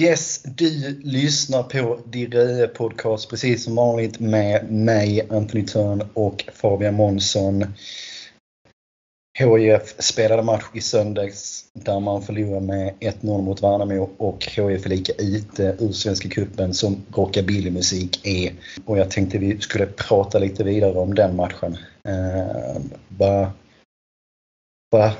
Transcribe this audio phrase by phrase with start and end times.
[0.00, 6.94] Yes, du lyssnar på Dirö Podcast precis som vanligt med mig, Anthony Törn och Fabian
[6.94, 7.64] Månsson.
[9.38, 14.88] HIF spelade match i söndags där man förlorade med 1-0 mot Värnamo och HIF är
[14.88, 18.52] lika ute ur Svenska Cupen som rockabillymusik är.
[18.84, 21.76] Och jag tänkte vi skulle prata lite vidare om den matchen.
[22.04, 23.48] Ehm, uh, vad,
[24.90, 25.12] vad,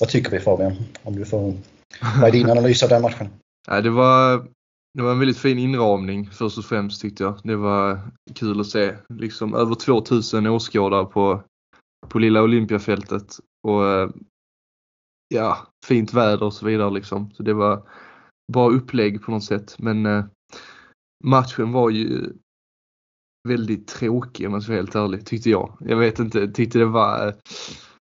[0.00, 0.76] vad tycker vi Fabian?
[1.02, 1.54] Om du får,
[2.20, 3.28] vad är din analys av den matchen?
[3.66, 4.48] Ja, det, var,
[4.94, 7.40] det var en väldigt fin inramning först och främst tyckte jag.
[7.44, 8.00] Det var
[8.34, 8.96] kul att se.
[9.08, 11.42] Liksom över 2000 åskådare på,
[12.08, 13.38] på lilla Olympiafältet.
[13.68, 14.12] Och
[15.28, 17.30] ja, fint väder och så vidare liksom.
[17.30, 17.88] Så det var
[18.52, 19.78] bra upplägg på något sätt.
[19.78, 20.24] Men eh,
[21.24, 22.32] matchen var ju
[23.48, 25.76] väldigt tråkig om man ska vara helt ärlig, tyckte jag.
[25.80, 27.34] Jag vet inte, tyckte det var eh,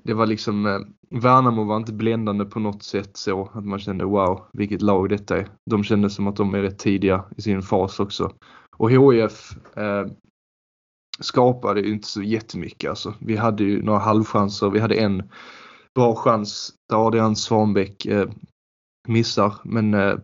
[0.07, 0.79] det var liksom, eh,
[1.11, 5.37] Värnamo var inte bländande på något sätt så att man kände wow vilket lag detta
[5.39, 5.49] är.
[5.71, 8.33] De kände som att de är rätt tidiga i sin fas också.
[8.77, 10.07] Och HIF eh,
[11.21, 13.15] skapade ju inte så jättemycket alltså.
[13.21, 15.23] Vi hade ju några halvchanser, vi hade en
[15.95, 18.29] bra chans där Adrian Svanbäck eh,
[19.09, 20.15] missar men eh,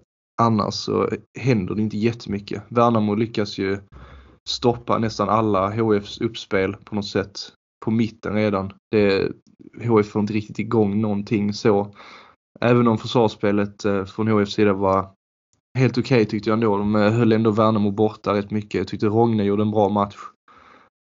[0.42, 2.62] annars så händer det inte jättemycket.
[2.68, 3.78] Värnamo lyckas ju
[4.48, 8.72] stoppa nästan alla HFs uppspel på något sätt på mitten redan.
[8.90, 9.32] Det,
[9.84, 11.94] HF får inte riktigt igång någonting så.
[12.60, 15.10] Även om försvarsspelet eh, från HFs sida var
[15.78, 16.76] helt okej okay, tyckte jag ändå.
[16.76, 18.74] De eh, höll ändå Värnamo borta rätt mycket.
[18.74, 20.16] Jag tyckte Rogne gjorde en bra match.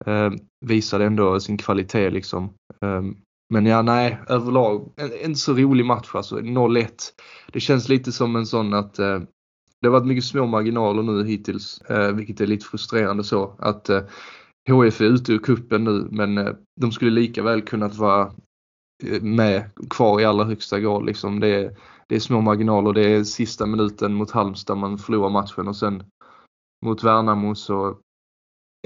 [0.06, 0.32] Eh,
[0.66, 2.44] visade ändå sin kvalitet liksom.
[2.82, 3.02] Eh,
[3.54, 6.38] men ja, nej, överlag en, en så rolig match alltså.
[6.40, 6.88] 0-1.
[7.52, 9.20] Det känns lite som en sån att eh,
[9.80, 13.56] det har varit mycket små marginaler nu hittills, eh, vilket är lite frustrerande så.
[13.58, 14.02] Att eh,
[14.70, 18.32] HF är ute ur kuppen nu men eh, de skulle lika väl kunnat vara
[19.04, 21.06] eh, med kvar i allra högsta grad.
[21.06, 21.40] Liksom.
[21.40, 21.76] Det, är,
[22.08, 22.92] det är små marginaler.
[22.92, 26.02] Det är sista minuten mot Halmstad man förlorar matchen och sen
[26.86, 27.98] mot Värnamo så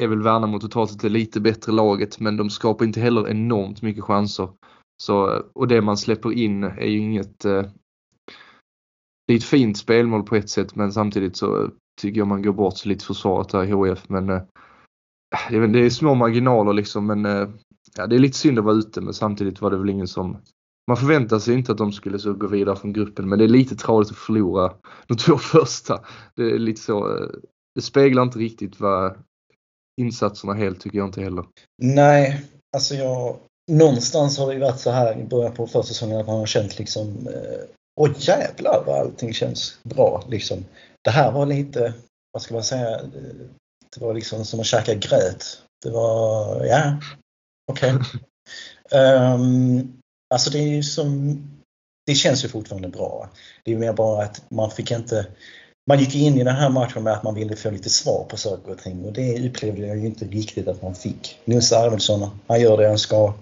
[0.00, 3.82] är väl Värnamo totalt sett det lite bättre laget men de skapar inte heller enormt
[3.82, 4.48] mycket chanser.
[5.02, 7.44] Så, och det man släpper in är ju inget...
[7.44, 7.62] Eh,
[9.26, 12.52] det är ett fint spelmål på ett sätt men samtidigt så tycker jag man går
[12.52, 14.42] bort sig lite försvaret här i HF men eh,
[15.34, 17.48] eh, det, är, det är små marginaler liksom men eh,
[17.96, 20.36] ja, det är lite synd att vara ute men samtidigt var det väl ingen som
[20.86, 23.48] man förväntar sig inte att de skulle så gå vidare från gruppen men det är
[23.48, 24.72] lite tradigt att förlora
[25.06, 26.00] de två första.
[26.36, 27.28] Det är lite så, eh,
[27.74, 29.16] det speglar inte riktigt vad
[30.00, 31.44] insatserna helt tycker jag inte heller.
[31.82, 32.44] Nej,
[32.76, 33.36] alltså jag,
[33.70, 36.78] någonstans har det ju varit så här i början på försäsongen att man har känt
[36.78, 37.68] liksom eh,
[38.00, 40.64] Åh jävlar vad allting känns bra liksom.
[41.04, 41.94] Det här var lite,
[42.32, 43.00] vad ska man säga,
[43.94, 45.62] det var liksom som att käka gröt.
[45.82, 46.96] Det var, ja,
[47.68, 47.94] Okej.
[47.94, 48.20] Okay.
[49.34, 49.92] Um,
[50.34, 51.38] alltså det är ju som...
[52.06, 53.30] Det känns ju fortfarande bra.
[53.64, 55.26] Det är mer bara att man fick inte...
[55.88, 58.36] Man gick in i den här matchen med att man ville få lite svar på
[58.36, 61.40] saker och ting och det upplevde jag ju inte riktigt att man fick.
[61.44, 63.34] Nils Arvidsson, han gör det han ska.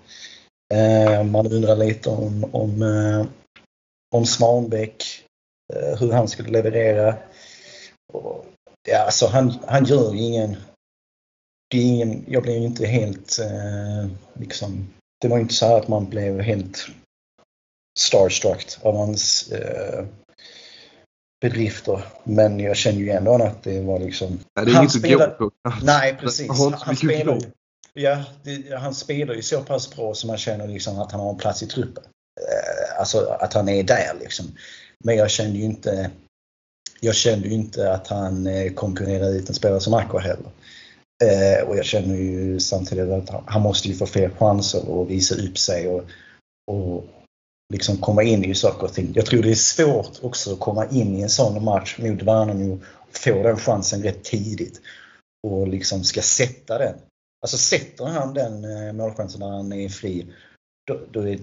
[0.74, 3.26] Uh, man undrar lite om, om, uh,
[4.14, 5.04] om Svanbäck,
[5.74, 7.16] uh, hur han skulle leverera.
[8.12, 8.46] Och,
[8.86, 10.56] ja, alltså han, han gör ju ingen
[11.70, 14.88] det är ingen, jag blev inte helt eh, liksom,
[15.20, 16.86] det var inte så att man blev helt
[17.98, 20.04] starstruck av hans eh,
[21.40, 22.04] bedrifter.
[22.24, 24.38] Men jag känner ju ändå att det var liksom...
[24.54, 25.36] Ja, det är han spelar,
[25.82, 26.48] Nej, precis.
[26.80, 27.38] Han, spelar,
[27.92, 31.30] ja, det, han spelar ju så pass bra som man känner liksom att han har
[31.30, 32.04] en plats i truppen.
[32.40, 34.46] Eh, alltså att han är där liksom.
[35.04, 36.10] Men jag kände ju inte
[37.00, 40.50] jag kände ju inte att han eh, konkurrerade ut en spelare som Aqua heller.
[41.24, 45.34] Eh, och jag känner ju samtidigt att han måste ju få fler chanser och visa
[45.34, 46.04] upp sig och,
[46.70, 47.04] och
[47.72, 49.12] liksom komma in i saker och ting.
[49.14, 52.80] Jag tror det är svårt också att komma in i en sån match mot Värnamo
[52.84, 54.80] och få den chansen rätt tidigt
[55.46, 56.94] och liksom ska sätta den.
[57.42, 60.26] Alltså sätter han den eh, målchansen när han är fri,
[60.86, 61.38] då, då är,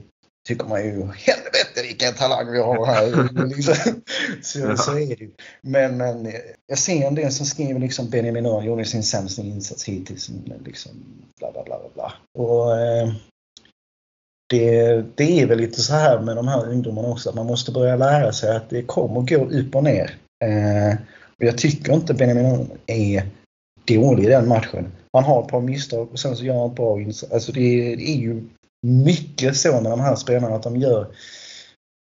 [0.48, 3.46] tycker man ju helvete vilken talang vi har här.
[3.56, 4.02] liksom.
[4.42, 5.30] så, så är det
[5.62, 6.34] men, men
[6.68, 10.32] jag ser en del som skriver liksom Benjamin Örn gjorde sin sämsta insats hittills.
[10.66, 10.92] Liksom,
[11.40, 12.14] bla, bla, bla, bla.
[12.40, 13.14] Och, eh,
[14.50, 17.72] det, det är väl lite så här med de här ungdomarna också att man måste
[17.72, 20.18] börja lära sig att det kommer gå upp och ner.
[20.44, 20.98] Eh,
[21.38, 23.24] och jag tycker inte Benjamin Örn är
[23.86, 24.92] dålig i den matchen.
[25.14, 27.34] Han har ett par misstag och sen så gör han ett bra insats.
[27.34, 28.44] Alltså det, det är ju
[28.84, 31.16] mycket så med de här spelarna att de gör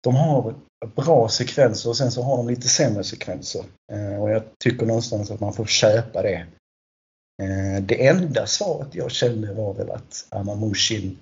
[0.02, 0.54] de har
[0.96, 3.64] bra sekvenser och sen så har de lite sämre sekvenser.
[3.92, 6.46] Eh, och jag tycker någonstans att man får köpa det.
[7.42, 11.18] Eh, det enda svaret jag kände var väl att Amamushin,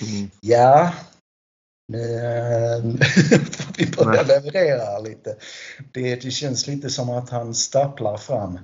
[0.00, 0.30] mm.
[0.40, 0.94] ja,
[1.92, 2.98] Nu
[3.52, 5.36] får vi börja leverera lite.
[5.92, 8.58] Det, det känns lite som att han stapplar fram.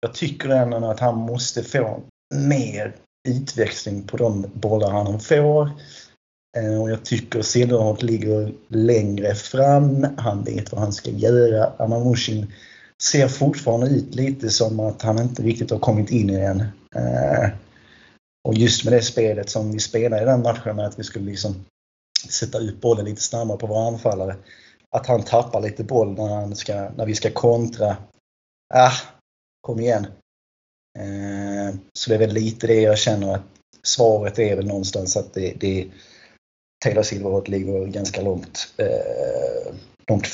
[0.00, 2.02] Jag tycker ändå att han måste få
[2.34, 2.96] mer
[3.28, 5.70] utväxling på de bollar han får.
[6.56, 10.06] Eh, och jag tycker Silverholt ligger längre fram.
[10.18, 11.72] Han vet vad han ska göra.
[11.78, 12.52] Amamushin
[13.02, 16.60] ser fortfarande ut lite som att han inte riktigt har kommit in i den.
[16.94, 17.50] Eh,
[18.48, 21.30] och just med det spelet som vi spelade i den matchen med att vi skulle
[21.30, 21.64] liksom
[22.28, 24.36] sätta ut bollen lite snabbare på våra anfallare.
[24.90, 27.96] Att han tappar lite boll när, han ska, när vi ska kontra.
[28.74, 28.92] Ah,
[29.60, 30.06] kom igen.
[30.98, 33.42] Eh, så det är väl lite det jag känner att
[33.82, 35.86] svaret är väl någonstans att det, det
[36.84, 39.74] Taylor Silverhot ligger ganska långt, eh,
[40.08, 40.28] långt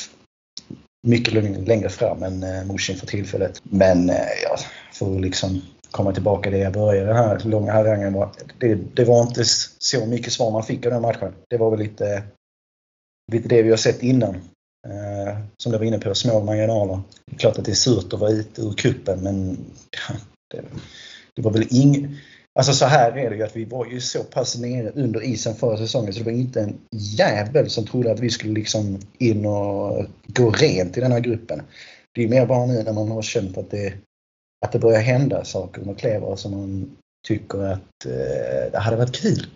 [1.06, 1.34] mycket
[1.68, 3.62] längre fram än eh, Mushin för tillfället.
[3.62, 4.56] Men eh, ja,
[4.92, 8.74] för att liksom komma tillbaka till det jag började den här långa harangen var, det,
[8.74, 9.44] det, var inte
[9.78, 11.32] så mycket svar man fick av den matchen.
[11.50, 12.22] Det var väl lite,
[13.32, 14.34] lite det vi har sett innan.
[14.86, 17.00] Eh, som du var inne på, små marginaler.
[17.26, 19.58] Det är klart att det är surt att vara ute ur kuppen men
[20.50, 20.64] det,
[21.34, 22.16] det var väl ing...
[22.58, 25.54] Alltså så här är det ju att vi var ju så pass nere under isen
[25.54, 29.46] förra säsongen så det var inte en jävel som trodde att vi skulle liksom in
[29.46, 31.62] och gå rent i den här gruppen.
[32.14, 33.94] Det är mer bara nu när man har känt att det,
[34.66, 39.16] att det börjar hända saker med Klever som man tycker att eh, det hade varit
[39.16, 39.46] kul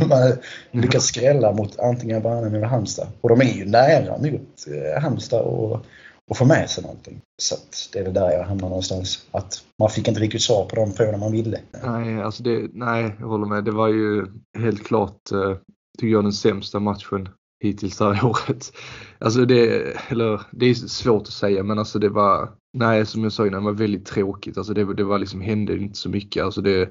[0.00, 0.32] om man
[0.70, 3.08] lyckats skrälla mot antingen Värnamo eller Halmstad.
[3.20, 5.86] Och de är ju nära mot eh, Halmstad och
[6.30, 7.20] och få med sig någonting.
[7.42, 7.56] Så
[7.92, 9.26] det är väl där jag hamnar någonstans.
[9.30, 11.60] Att man fick inte riktigt svar på de frågorna man ville.
[11.84, 13.64] Nej, alltså det, nej, jag håller med.
[13.64, 14.26] Det var ju
[14.58, 15.56] helt klart, eh,
[15.98, 17.28] tycker jag, den sämsta matchen
[17.64, 18.72] hittills det här året.
[19.18, 23.32] Alltså det, eller, det är svårt att säga men alltså det var, nej som jag
[23.32, 24.58] sa innan, det var väldigt tråkigt.
[24.58, 26.44] Alltså det, det var liksom, hände inte så mycket.
[26.44, 26.90] Alltså det,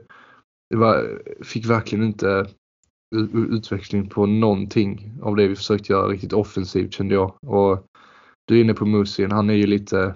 [0.69, 2.47] det var, fick verkligen inte
[3.33, 7.43] utveckling på någonting av det vi försökte göra riktigt offensivt kände jag.
[7.43, 7.85] Och
[8.53, 10.15] du är inne på Musin, han är ju lite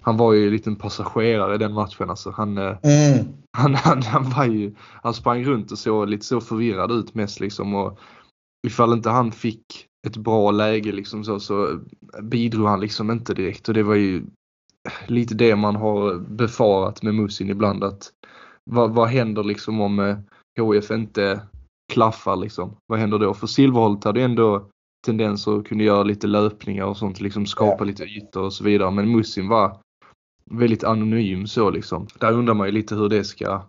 [0.00, 2.10] han var ju en liten passagerare i den matchen.
[2.10, 3.26] Alltså han, eh, mm.
[3.56, 7.40] han, han, han, var ju, han sprang runt och såg lite så förvirrad ut mest
[7.40, 7.74] liksom.
[7.74, 7.98] Och
[8.66, 11.80] ifall inte han fick ett bra läge liksom så, så
[12.22, 13.68] bidrog han liksom inte direkt.
[13.68, 14.24] Och det var ju
[15.06, 17.84] lite det man har befarat med Musin ibland.
[17.84, 18.12] att
[18.70, 20.22] Vad, vad händer liksom om
[20.60, 21.40] HF eh, inte
[21.92, 22.76] klaffar liksom?
[22.86, 23.34] Vad händer då?
[23.34, 24.68] För Silverholt hade ändå
[25.06, 27.84] tendenser att kunna göra lite löpningar och sånt, liksom skapa ja.
[27.84, 28.90] lite ytor och så vidare.
[28.90, 29.78] Men Musin var
[30.50, 32.06] väldigt anonym så liksom.
[32.20, 33.62] Där undrar man ju lite hur det ska...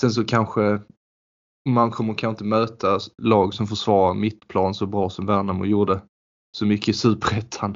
[0.00, 0.80] Sen så kanske
[1.68, 6.00] man kommer kanske inte möta lag som försvarar mittplan så bra som Värnamo gjorde
[6.58, 7.74] så mycket i Superettan.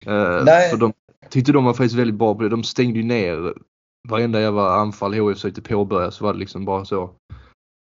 [0.00, 0.92] Eh, för de
[1.30, 2.48] tyckte de var faktiskt väldigt bra på det.
[2.48, 3.54] De stängde ju ner
[4.08, 7.10] varenda jävla anfall HIF försökte påbörja så var det liksom bara så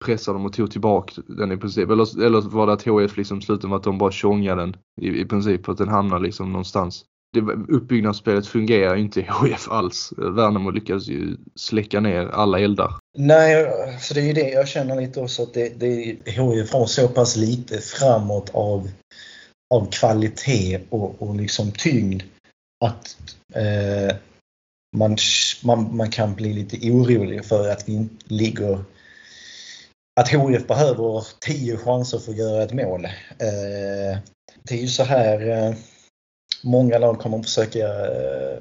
[0.05, 1.91] pressade dem och tog tillbaka den i princip.
[1.91, 5.21] Eller, eller var det att HF liksom slutade med att de bara tjongade den i,
[5.21, 7.05] i princip och att den hamnade liksom någonstans.
[7.33, 10.13] Det, uppbyggnadsspelet fungerar ju inte i HF alls.
[10.17, 12.95] Värnamo lyckades ju släcka ner alla eldar.
[13.19, 13.67] Nej,
[14.01, 17.09] så det är ju det jag känner lite också att det, det HF har så
[17.09, 18.91] pass lite framåt av,
[19.75, 22.23] av kvalitet och, och liksom tyngd
[22.85, 23.17] att
[23.55, 24.17] eh,
[24.97, 25.17] man,
[25.65, 28.79] man, man kan bli lite orolig för att vi inte ligger
[30.21, 33.05] att HIF behöver 10 chanser för att göra ett mål.
[33.05, 34.19] Eh,
[34.63, 35.75] det är ju så här eh,
[36.63, 38.59] många lag kommer att försöka eh,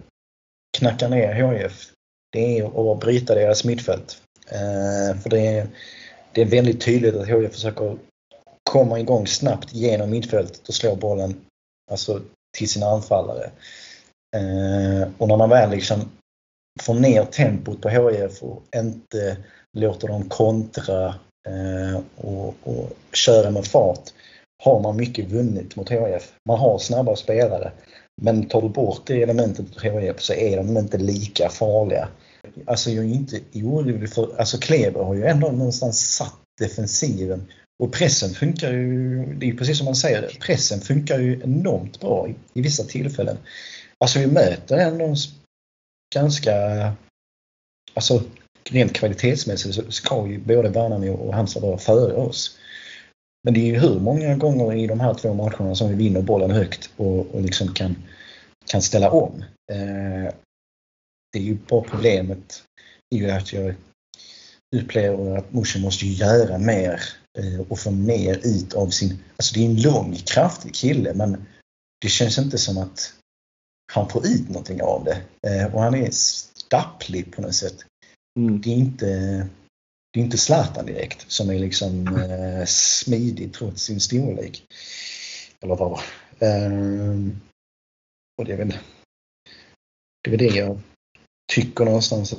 [0.78, 1.92] knacka ner HIF.
[2.32, 4.22] Det är att bryta deras mittfält.
[5.24, 5.68] För det är,
[6.32, 7.98] det är väldigt tydligt att HIF försöker
[8.70, 11.36] komma igång snabbt genom mittfältet och slå bollen
[11.92, 12.22] alltså,
[12.58, 13.52] till sina anfallare.
[15.18, 16.12] Och när man väl liksom
[16.82, 19.38] får ner tempot på HIF och inte
[19.78, 21.16] låter dem kontra
[21.48, 24.10] Eh, och, och köra med fart
[24.64, 26.34] har man mycket vunnit mot HIF.
[26.48, 27.72] Man har snabba spelare.
[28.22, 32.10] Men tar du bort det elementet mot HIF så är de inte lika farliga.
[32.66, 37.48] Alltså jag är inte orolig för, alltså Kleber har ju ändå någonstans satt defensiven
[37.84, 42.28] och pressen funkar ju, det är precis som man säger, pressen funkar ju enormt bra
[42.28, 43.38] i, i vissa tillfällen.
[43.98, 45.16] Alltså vi möter ändå
[46.16, 46.54] ganska,
[47.94, 48.24] alltså
[48.72, 52.58] rent kvalitetsmässigt så ska ju både Värnamo och Halmstad vara före oss.
[53.44, 56.22] Men det är ju hur många gånger i de här två matcherna som vi vinner
[56.22, 57.96] bollen högt och, och liksom kan,
[58.66, 59.44] kan ställa om.
[59.72, 60.34] Eh,
[61.34, 62.64] det är ju bara problemet
[63.16, 63.76] är ju att jag
[64.76, 67.02] upplever att Morsen måste göra mer
[67.40, 69.20] eh, och få mer ut av sin...
[69.38, 71.46] Alltså det är en lång, kraftig kille men
[72.02, 73.14] det känns inte som att
[73.94, 75.22] han får ut någonting av det.
[75.50, 77.86] Eh, och han är stapplig på något sätt.
[78.36, 78.62] Mm.
[78.62, 79.50] Det är inte
[80.14, 84.64] det är inte Zlatan direkt som är liksom eh, smidig trots sin storlek.
[85.60, 86.00] Eller vad
[86.40, 87.42] ehm,
[88.38, 88.78] Och det är väl
[90.24, 90.80] det, är väl det jag
[91.54, 92.36] tycker någonstans.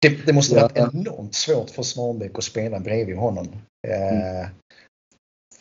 [0.00, 0.62] Det, det måste ja.
[0.62, 3.48] varit enormt svårt för Svanbäck att spela bredvid honom.
[3.88, 4.42] Mm.
[4.42, 4.48] Eh,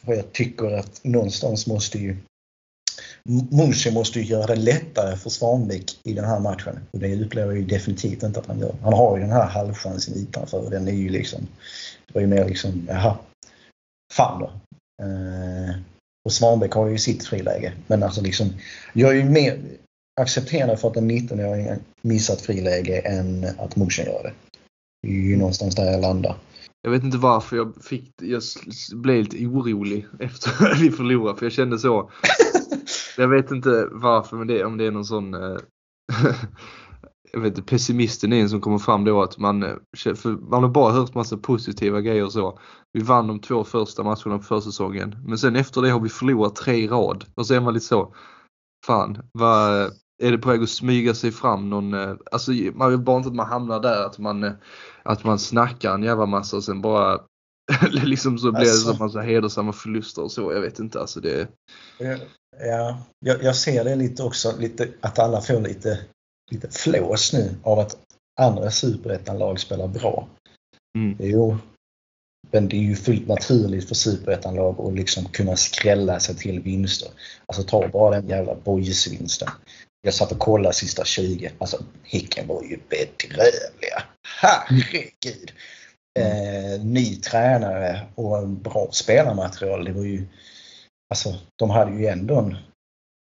[0.04, 2.18] för jag tycker att någonstans måste ju
[3.52, 6.80] Munchen måste ju göra det lättare för Svanbäck i den här matchen.
[6.92, 8.76] Och det upplever jag ju definitivt inte att han gör.
[8.84, 11.48] Han har ju den här halvchansen utanför och den är ju liksom...
[12.08, 13.18] Det var ju mer liksom, jaha,
[14.14, 14.46] fan då.
[15.04, 15.76] Eh,
[16.26, 17.74] och Svanbäck har ju sitt friläge.
[17.88, 18.50] Men alltså liksom,
[18.94, 19.60] jag är ju mer
[20.22, 21.70] accepterande för att en 19-åring
[22.02, 24.34] missat friläge än att Munchen gör det.
[25.02, 26.36] Det är ju någonstans där jag landar.
[26.82, 28.42] Jag vet inte varför jag fick, jag
[28.94, 32.12] blev lite orolig efter att vi förlorade för jag kände så.
[33.18, 35.58] Jag vet inte varför men det, om det är någon sån eh,
[37.34, 39.76] jag vet inte, pessimisten är en som kommer fram då att man, eh,
[40.16, 42.60] för man har bara hört massa positiva grejer och så.
[42.94, 46.56] Vi vann de två första matcherna på försäsongen men sen efter det har vi förlorat
[46.56, 48.14] tre i rad och så är man lite så,
[48.86, 49.90] fan, vad, eh,
[50.24, 53.30] är det på väg att smyga sig fram någon, eh, alltså man vill bara inte
[53.30, 54.52] att man hamnar där att man,
[55.04, 57.20] att man snackar en jävla massa och sen bara
[57.92, 58.94] liksom så blir det alltså.
[58.94, 60.54] så massa hedersamma förluster och så.
[60.54, 61.00] Jag vet inte.
[61.00, 61.48] Alltså det...
[62.60, 66.00] Ja, jag, jag ser det lite också, lite, att alla får lite,
[66.52, 67.98] lite flås nu av att
[68.40, 70.28] andra superettan-lag spelar bra.
[70.98, 71.18] Mm.
[71.20, 71.58] Jo,
[72.52, 77.10] men det är ju fullt naturligt för superettan-lag att liksom kunna skrälla sig till vinster.
[77.46, 79.50] Alltså ta bara den jävla boys-vinsten.
[80.02, 81.52] Jag satt och kollade sista 20.
[81.58, 84.04] Alltså Häcken var ju bedrövliga.
[84.42, 85.52] Herregud!
[86.18, 86.74] Mm.
[86.74, 89.86] eh, ny tränare och en bra spelarmaterial.
[89.86, 90.28] Det var ju,
[91.10, 92.58] alltså, de hade ju ändå en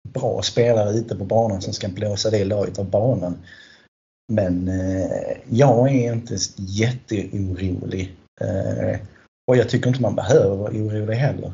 [0.10, 3.38] bra spelare ute på banan som ska blåsa det laget av banan.
[4.32, 8.16] Men eh, jag är inte jätteorolig.
[8.42, 9.00] Eh,
[9.48, 11.52] och jag tycker inte man behöver vara orolig heller.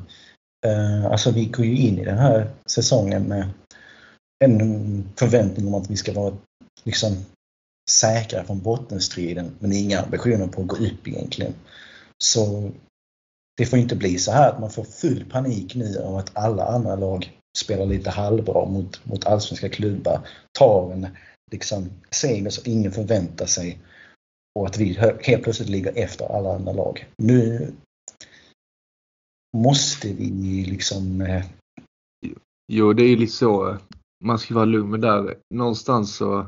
[0.66, 3.50] Eh, alltså vi går ju in i den här säsongen med
[4.44, 6.34] en förväntning om att vi ska vara
[6.84, 7.26] liksom
[7.90, 11.54] säkra från bottenstriden men inga ambitioner på att gå upp egentligen.
[12.24, 12.72] Så
[13.58, 16.66] det får inte bli så här att man får full panik nu av att alla
[16.66, 20.28] andra lag spelar lite halvbra mot, mot allsvenska klubbar,
[20.60, 21.08] tar en
[21.52, 23.80] liksom, seger som ingen förväntar sig
[24.60, 27.06] och att vi helt plötsligt ligger efter alla andra lag.
[27.18, 27.74] Nu
[29.58, 31.22] måste vi liksom...
[31.22, 31.46] Eh...
[32.72, 33.70] Jo, det är ju lite så.
[33.70, 33.78] Eh,
[34.24, 35.38] man ska vara lugn men där.
[35.54, 36.48] Någonstans så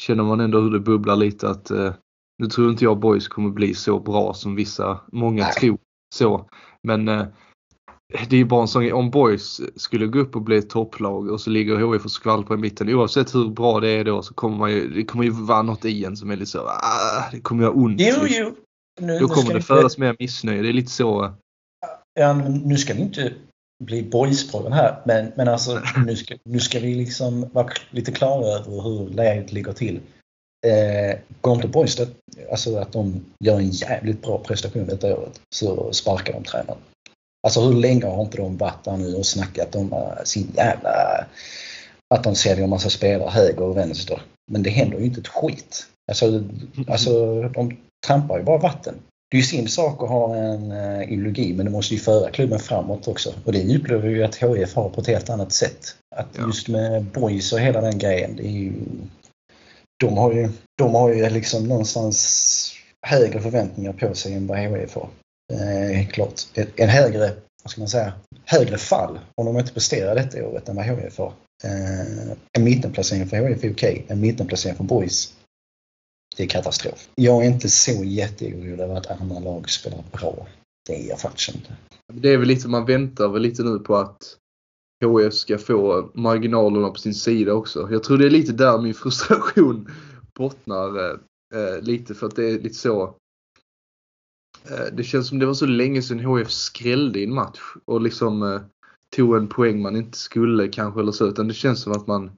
[0.00, 1.94] känner man ändå hur det bubblar lite att eh,
[2.38, 5.52] nu tror inte jag boys kommer bli så bra som vissa, många Nej.
[5.52, 5.78] tror
[6.14, 6.48] så.
[6.82, 7.26] Men eh,
[8.28, 11.30] det är ju bara en sån om boys skulle gå upp och bli ett topplag
[11.30, 12.94] och så ligger HIF och skvalpar i mitten.
[12.94, 15.84] Oavsett hur bra det är då så kommer man ju, det kommer ju vara något
[15.84, 18.00] i en som är lite så, ah, det kommer göra ont.
[18.00, 18.54] Jo, jo.
[19.00, 20.00] Nu, då kommer det födas inte...
[20.00, 20.62] mer missnöje.
[20.62, 21.34] Det är lite så.
[22.20, 23.34] Ja, nu ska vi inte
[23.84, 25.02] bli boyspodden här.
[25.04, 29.52] Men, men alltså nu ska, nu ska vi liksom vara lite klara över hur läget
[29.52, 30.00] ligger till.
[30.66, 32.08] Eh, går inte boys det,
[32.50, 36.78] alltså att de gör en jävligt bra prestation detta året så sparkar de tränaren.
[37.42, 40.90] Alltså hur länge har inte de varit där nu och snackat om uh, sin jävla...
[42.14, 44.22] Att de säljer en massa spelare höger och vänster.
[44.50, 45.86] Men det händer ju inte ett skit.
[46.08, 46.44] Alltså,
[46.88, 48.94] alltså de trampar ju bara vatten
[49.30, 52.30] det är ju sin sak att ha en uh, ideologi men det måste ju föra
[52.30, 53.34] klubben framåt också.
[53.44, 55.96] Och det upplever ju att HIF har på ett helt annat sätt.
[56.16, 56.46] Att ja.
[56.46, 58.36] just med boys och hela den grejen.
[58.36, 58.72] Det är ju,
[60.00, 62.74] de, har ju, de har ju liksom någonstans
[63.06, 65.08] högre förväntningar på sig än vad HIF har.
[65.52, 66.40] Eh, klart.
[66.76, 67.32] En högre,
[67.62, 68.12] vad ska man säga,
[68.44, 71.32] högre fall om de inte presterar detta året än vad HIF har.
[71.64, 73.72] Eh, en mittenplacering för HIF är okej.
[73.72, 74.02] Okay.
[74.08, 75.32] En mittenplacering för boys
[76.38, 77.08] det är katastrof.
[77.14, 80.46] Jag är inte så jätteorolig över att andra lag spelar bra.
[80.86, 81.76] Det är jag faktiskt inte.
[82.12, 84.36] Det är väl lite, man väntar väl lite nu på att
[85.04, 87.88] HF ska få marginalerna på sin sida också.
[87.90, 89.90] Jag tror det är lite där min frustration
[90.38, 91.18] bottnar eh,
[91.54, 93.14] eh, lite för att det är lite så.
[94.70, 98.00] Eh, det känns som det var så länge sedan HF skrällde i en match och
[98.00, 98.60] liksom eh,
[99.16, 102.30] tog en poäng man inte skulle kanske eller så utan det känns som att man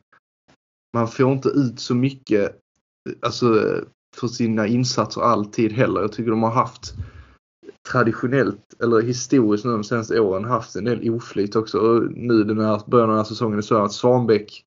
[0.94, 2.60] man får inte ut så mycket
[3.22, 3.80] alltså,
[4.16, 6.00] för sina insatser alltid heller.
[6.00, 6.94] Jag tycker de har haft
[7.92, 11.78] traditionellt eller historiskt nu de senaste åren haft en del oflyt också.
[11.78, 14.64] Och nu den här början av den här säsongen är så att Svanbäck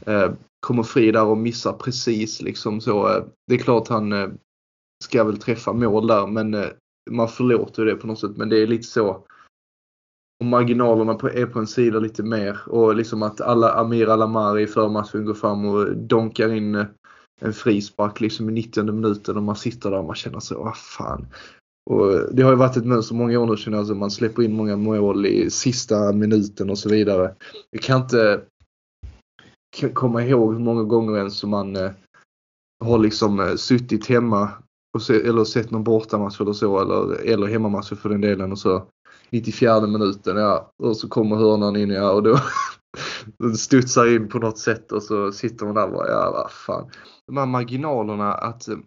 [0.00, 0.32] eh,
[0.66, 3.08] kommer fri där och missar precis liksom så.
[3.08, 4.28] Eh, det är klart han eh,
[5.04, 6.68] ska väl träffa mål där men eh,
[7.10, 8.36] man förlåter det på något sätt.
[8.36, 9.24] Men det är lite så.
[10.40, 14.62] Och marginalerna på, är på en sida lite mer och liksom att alla Amir Alamari
[14.62, 16.86] i förmatchen går fram och donkar in eh,
[17.40, 20.76] en frispark liksom i 90 minuten och man sitter där och man känner så, vad
[20.76, 21.26] fan.
[21.90, 24.42] Och det har ju varit ett mönster många år nu känner jag, alltså, man släpper
[24.42, 27.34] in många mål i sista minuten och så vidare.
[27.70, 28.42] Jag kan inte
[29.92, 31.90] komma ihåg hur många gånger ens som man eh,
[32.84, 34.50] har liksom eh, suttit hemma
[34.94, 38.58] och se, eller sett någon bortamatch eller så eller, eller hemmamatch för den delen och
[38.58, 38.86] så
[39.30, 42.38] 94 minuten ja och så kommer hörnan in ja och då
[43.56, 46.90] studsar in på något sätt och så sitter man där och bara, ja vad fan.
[47.26, 48.78] De här marginalerna att eh,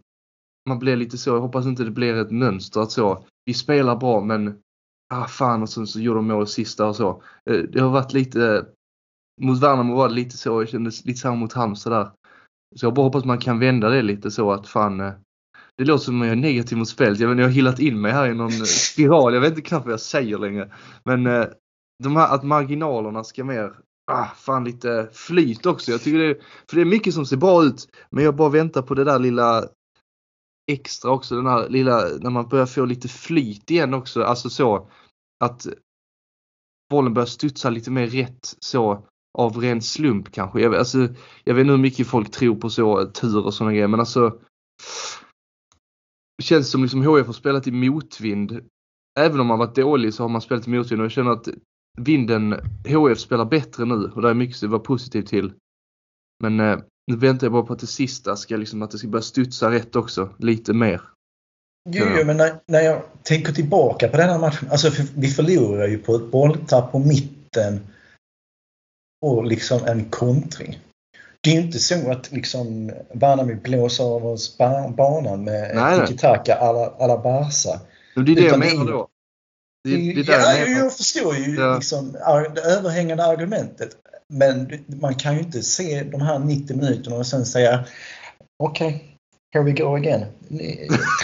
[0.69, 3.95] man blir lite så, jag hoppas inte det blir ett mönster att så, vi spelar
[3.95, 4.59] bra men
[5.13, 7.23] ah fan och sen så gjorde de mål sista och så.
[7.49, 8.65] Eh, det har varit lite,
[9.41, 12.11] mot Värnamo var det lite så, jag kände lite samma mot Halmstad där.
[12.75, 15.13] Så jag bara hoppas man kan vända det lite så att fan eh,
[15.77, 17.19] det låter som att jag är negativ mot spelet.
[17.19, 19.33] Jag, menar, jag har hillat in mig här i någon spiral.
[19.33, 20.73] Jag vet inte knappt vad jag säger längre.
[21.03, 21.23] Men
[22.03, 23.73] de här, att marginalerna ska mer
[24.09, 25.91] ah, fan lite flyt också.
[25.91, 26.39] Jag tycker det,
[26.69, 27.87] för det är mycket som ser bra ut.
[28.09, 29.65] Men jag bara väntar på det där lilla
[30.71, 31.35] extra också.
[31.35, 34.23] Den här lilla, när man börjar få lite flyt igen också.
[34.23, 34.89] Alltså så
[35.43, 35.67] att
[36.89, 39.05] bollen börjar studsa lite mer rätt så
[39.37, 40.61] av ren slump kanske.
[40.61, 41.07] Jag, alltså,
[41.43, 44.39] jag vet inte hur mycket folk tror på så tur och sådana grejer men alltså
[46.37, 48.59] det känns som liksom HIF har spelat i motvind.
[49.19, 51.47] Även om man varit dålig så har man spelat i motvind och jag känner att
[51.97, 52.55] vinden,
[52.87, 55.53] HF spelar bättre nu och det är mycket att vara positiv till.
[56.43, 59.07] Men eh, nu väntar jag bara på att det sista ska liksom, att det ska
[59.07, 61.01] börja studsa rätt också, lite mer.
[61.89, 65.27] Jo, jo men när, när jag tänker tillbaka på den här matchen, alltså för, vi
[65.27, 67.79] förlorar ju på ett bolltapp på mitten
[69.25, 70.79] och liksom en kontring.
[71.41, 74.57] Det är ju inte så att liksom Värnamo blåser av oss
[74.97, 75.71] banan med
[76.07, 77.79] tiki-taka alla, alla Barca.
[78.15, 79.08] Det är det jag menar då.
[79.83, 81.75] Det, det ja, jag, jag förstår ju ja.
[81.75, 82.11] liksom,
[82.55, 83.97] det överhängande argumentet.
[84.33, 84.71] Men
[85.01, 87.85] man kan ju inte se de här 90 minuterna och sen säga
[88.63, 88.99] okej, okay,
[89.53, 90.25] here we go again.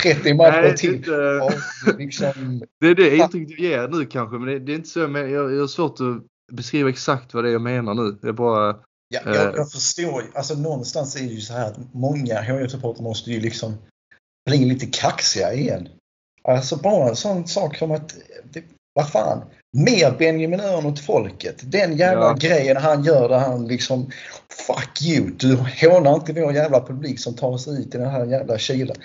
[0.04, 0.96] 30 matcher till.
[0.96, 1.50] Inte,
[1.98, 5.08] liksom, det är det intrycket du ger nu kanske, men det, det är inte så.
[5.08, 8.18] Men jag, jag har svårt att beskriva exakt vad det är jag menar nu.
[8.22, 8.78] Det är bara...
[9.08, 13.04] Ja, jag, eh, jag förstår Alltså någonstans är det ju så här att många HIF-supportrar
[13.04, 13.78] måste ju liksom
[14.50, 15.88] bli lite kaxiga igen.
[16.48, 21.72] Alltså bara en sån sak som att, det, vad fan, mer Benjamin Örn åt folket.
[21.72, 22.34] Den jävla ja.
[22.34, 24.12] grejen han gör där han liksom
[24.68, 25.32] Fuck you!
[25.32, 28.98] Du hånar inte vår jävla publik som tar sig ut i den här jävla kylan.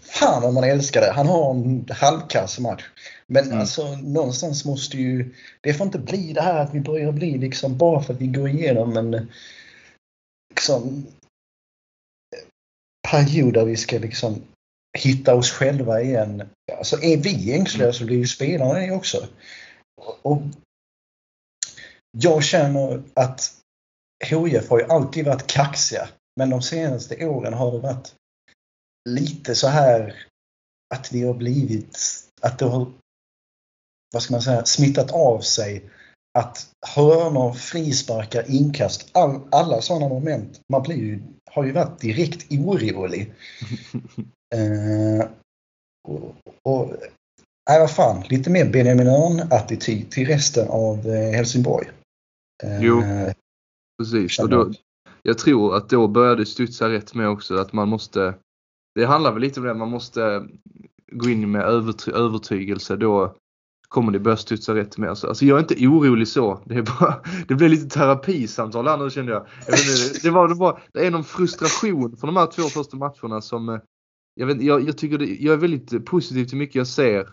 [0.00, 1.12] Fan vad man älskar det.
[1.12, 2.84] Han har en halvkass match.
[3.26, 3.58] Men mm.
[3.58, 5.34] alltså någonstans måste ju...
[5.60, 8.26] Det får inte bli det här att vi börjar bli liksom bara för att vi
[8.26, 9.28] går igenom en
[10.50, 11.06] liksom
[13.10, 14.42] period där vi ska liksom
[14.98, 16.48] hitta oss själva igen.
[16.78, 19.28] Alltså är vi ängsliga så blir ju spelarna det också.
[20.22, 20.42] Och
[22.10, 23.54] jag känner att
[24.24, 26.08] HIF har ju alltid varit kaxiga.
[26.36, 28.14] Men de senaste åren har det varit
[29.08, 30.26] lite så här
[30.94, 31.98] att vi har blivit,
[32.40, 32.92] att det har,
[34.12, 35.90] vad ska man säga, smittat av sig.
[36.38, 40.60] Att hörnor, frisparkar, inkast, all, alla sådana moment.
[40.68, 43.32] Man blir ju, har ju varit direkt orolig.
[44.54, 45.28] eh,
[46.08, 46.96] och, och
[47.70, 51.90] nej vad fan, lite mer Benjamin Örn-attityd till resten av eh, Helsingborg.
[52.62, 53.02] Eh, jo,
[53.98, 54.38] precis.
[54.38, 54.72] Och då,
[55.22, 58.34] jag tror att då började studsa rätt med också att man måste,
[58.94, 60.48] det handlar väl lite om det, man måste
[61.12, 61.62] gå in med
[62.14, 63.36] övertygelse då
[63.90, 65.10] kommer det börja studsa rätt med.
[65.10, 66.62] Alltså, alltså jag är inte orolig så.
[66.64, 69.46] Det, är bara, det blev lite terapisamtal här nu kände jag.
[69.66, 72.96] jag inte, det, var, det, var, det är någon frustration från de här två första
[72.96, 73.80] matcherna som eh,
[74.40, 77.28] jag, vet, jag, jag tycker det, jag är väldigt positiv till mycket jag ser.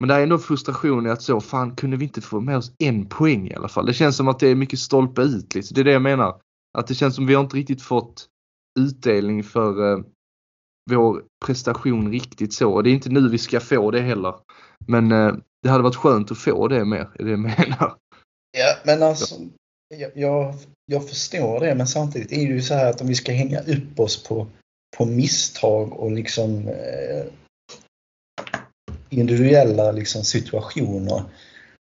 [0.00, 2.72] Men det är ändå frustration i att så, fan kunde vi inte få med oss
[2.78, 3.86] en poäng i alla fall?
[3.86, 5.74] Det känns som att det är mycket stolpe ut lite.
[5.74, 6.40] Det är det jag menar.
[6.78, 8.26] Att det känns som vi har inte riktigt fått
[8.78, 10.04] utdelning för eh,
[10.90, 12.72] vår prestation riktigt så.
[12.72, 14.34] Och det är inte nu vi ska få det heller.
[14.86, 17.96] Men eh, det hade varit skönt att få det mer, är det jag menar.
[18.58, 19.34] Ja, men alltså
[19.88, 20.54] jag, jag,
[20.86, 23.60] jag förstår det men samtidigt är det ju så här att om vi ska hänga
[23.60, 24.46] upp oss på
[24.96, 27.24] på misstag och liksom eh,
[29.10, 31.22] individuella liksom, situationer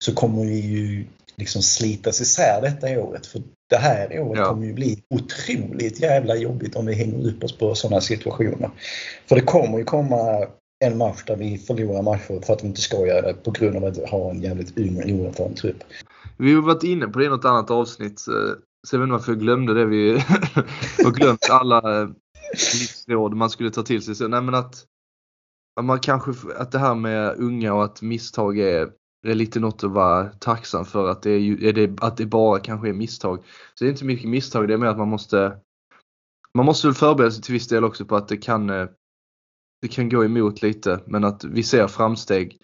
[0.04, 3.26] så kommer vi ju liksom slitas isär detta året.
[3.26, 4.46] För det här året ja.
[4.46, 8.70] kommer ju bli otroligt jävla jobbigt om vi hänger upp oss på sådana situationer.
[9.30, 10.48] För det kommer ju komma
[10.86, 13.78] en match där vi förlorar matcher för att vi inte ska göra det på grund
[13.78, 15.84] av att vi har en jävligt ung och oerfaren trupp.
[16.38, 18.20] Vi har varit inne på det i något annat avsnitt.
[18.20, 18.32] Så
[18.92, 19.86] jag vet inte varför jag glömde det.
[19.86, 20.12] Vi
[21.04, 22.10] har glömt alla
[22.54, 24.16] livsråd man skulle ta till sig.
[24.16, 24.86] Så, nej, men att,
[25.80, 28.92] att, man kanske, att det här med unga och att misstag är,
[29.28, 31.10] är lite något att vara tacksam för.
[31.10, 33.38] Att det, är, är det, att det bara kanske är misstag.
[33.74, 35.58] Så det är inte mycket misstag, det är mer att man måste
[36.54, 38.88] man måste väl förbereda sig till viss del också på att det kan eh,
[39.82, 42.58] det kan gå emot lite men att vi ser framsteg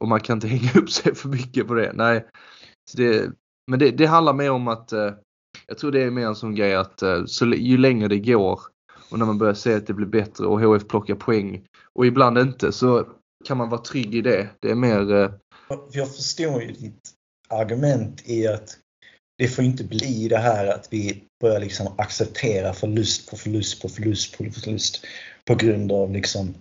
[0.00, 1.92] och man kan inte hänga upp sig för mycket på det.
[1.94, 2.26] Nej,
[2.96, 3.32] det,
[3.70, 5.14] men det, det handlar mer om att eh,
[5.66, 8.60] jag tror det är mer en sån grej att eh, så, ju längre det går
[9.10, 12.38] och när man börjar se att det blir bättre och HF plockar poäng och ibland
[12.38, 13.06] inte så
[13.44, 14.48] kan man vara trygg i det.
[14.60, 15.14] Det är mer...
[15.14, 15.30] Eh,
[15.92, 17.10] Jag förstår ju ditt
[17.48, 18.78] argument i att
[19.38, 23.88] det får inte bli det här att vi börjar liksom acceptera förlust på förlust på
[23.88, 25.06] förlust på förlust
[25.44, 26.54] på grund av liksom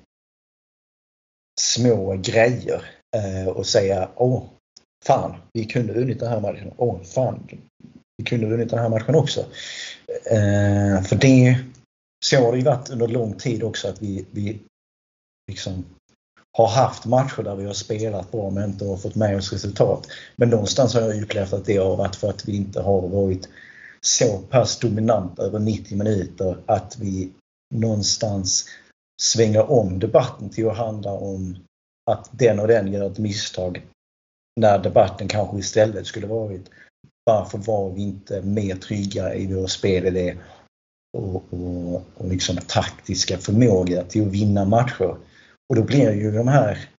[1.61, 4.43] små grejer eh, och säga åh,
[5.05, 6.73] fan, vi kunde vunnit den här matchen.
[6.77, 7.47] Åh, fan,
[8.17, 9.39] vi kunde vunnit den här matchen också.
[10.31, 11.59] Eh, för det,
[12.29, 14.59] så har det ju varit under lång tid också att vi, vi
[15.51, 15.85] liksom
[16.57, 20.07] har haft matcher där vi har spelat bra men inte har fått med oss resultat.
[20.35, 23.49] Men någonstans har jag upplevt att det har varit för att vi inte har varit
[24.01, 27.31] så pass dominant över 90 minuter att vi
[27.73, 28.65] någonstans
[29.21, 31.57] svänger om debatten till att handla om
[32.11, 33.85] att den och den gör ett misstag
[34.59, 36.69] när debatten kanske istället skulle varit
[37.25, 40.37] varför var vi inte mer trygga i vår spelidé
[41.15, 45.17] och, och, och liksom taktiska förmåga till att vinna matcher.
[45.69, 46.89] Och då blir ju de här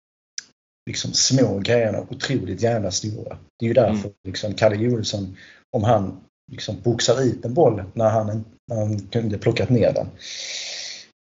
[0.91, 3.39] liksom små grejerna otroligt jävla stora.
[3.59, 4.13] Det är ju därför mm.
[4.25, 5.37] liksom Kalle Joelsson,
[5.77, 6.21] om han
[6.53, 10.07] liksom boxar ut en boll när han, när han kunde plockat ner den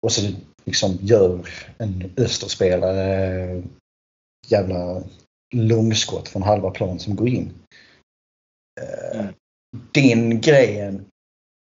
[0.01, 0.31] och så
[0.65, 3.63] liksom gör en Österspelare
[4.47, 5.03] jävla
[5.55, 7.51] långskott från halva plan som går in.
[8.81, 9.33] Eh, mm.
[9.91, 11.05] Den grejen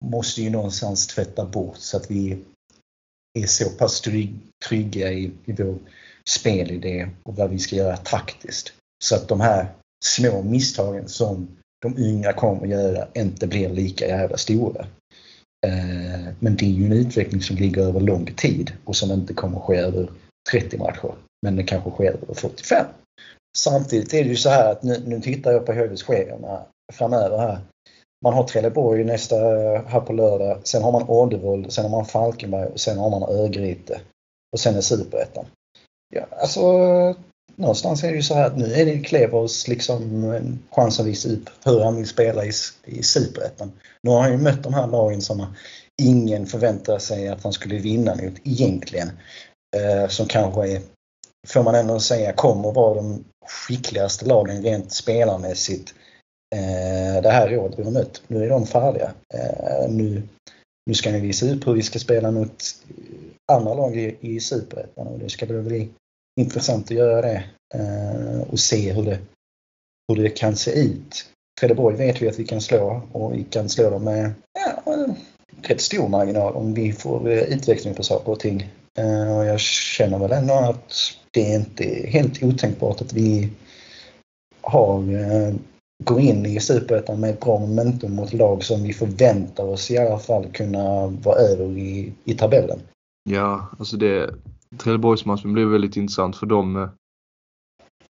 [0.04, 2.38] måste ju någonstans tvätta bort så att vi
[3.38, 4.02] är så pass
[4.68, 5.78] trygga i, i vår
[6.28, 8.72] spelidé och vad vi ska göra taktiskt.
[9.04, 9.66] Så att de här
[10.04, 11.48] små misstagen som
[11.82, 14.86] de yngre kommer att göra inte blir lika jävla stora.
[15.66, 19.34] Eh, men det är ju en utveckling som ligger över lång tid och som inte
[19.34, 20.10] kommer att ske över
[20.50, 21.14] 30 matcher.
[21.42, 22.86] Men det kanske sker över 45.
[23.56, 27.58] Samtidigt är det ju så här att nu, nu tittar jag på högerschemat framöver här.
[28.24, 30.60] Man har Trelleborg nästa eh, här på lördag.
[30.64, 34.00] Sen har man Oddevold, sen har man Falkenberg och sen har man Örgryte.
[34.52, 35.46] Och sen är Superettan.
[36.14, 36.62] Ja, alltså,
[37.56, 41.28] någonstans är det ju så här att nu är det Klevers liksom chans att visa
[41.28, 42.52] upp hur han vill spela i,
[42.84, 43.72] i Superettan.
[44.02, 45.46] Nu har han ju mött de här lagen som
[46.02, 49.10] ingen förväntar sig att han skulle vinna mot egentligen.
[49.76, 50.80] Eh, som kanske är,
[51.46, 55.94] får man ändå säga, kommer vara de skickligaste lagen rent spelarmässigt
[56.56, 58.22] Eh, det här året vi har mött.
[58.26, 59.12] Nu är de färdiga.
[59.34, 60.22] Eh, nu,
[60.86, 62.62] nu ska vi visa upp hur vi ska spela mot
[63.52, 65.88] andra lag i, i Superettan och det ska bli
[66.40, 69.18] intressant att göra det eh, och se hur det,
[70.08, 71.26] hur det kan se ut.
[71.60, 75.06] Trelleborg vet vi att vi kan slå och vi kan slå dem med ja,
[75.62, 78.70] rätt stor marginal om vi får eh, utveckling på saker och ting.
[78.98, 80.94] Eh, och jag känner väl ändå att
[81.30, 83.50] det är inte helt otänkbart att vi
[84.60, 85.02] har
[86.04, 89.98] går in i Superettan med ett bra momentum mot lag som vi förväntar oss i
[89.98, 92.78] alla fall kunna vara över i, i tabellen.
[93.30, 94.34] Ja, alltså det
[94.76, 96.88] Trelleborgsmatchen blev väldigt intressant för de eh,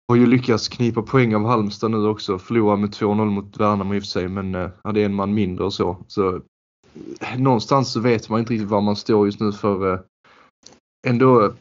[0.08, 2.38] har ju lyckats knipa poäng av Halmstad nu också.
[2.38, 5.64] Förlora med 2-0 mot Värnamo i och för sig men eh, hade en man mindre
[5.64, 5.96] och så.
[6.06, 6.36] så
[7.20, 10.00] eh, någonstans så vet man inte riktigt var man står just nu för eh,
[11.06, 11.52] ändå eh,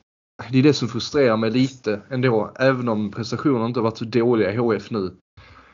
[0.51, 2.51] det är det som frustrerar mig lite ändå.
[2.59, 5.15] Även om prestationerna inte har varit så dåliga i HF nu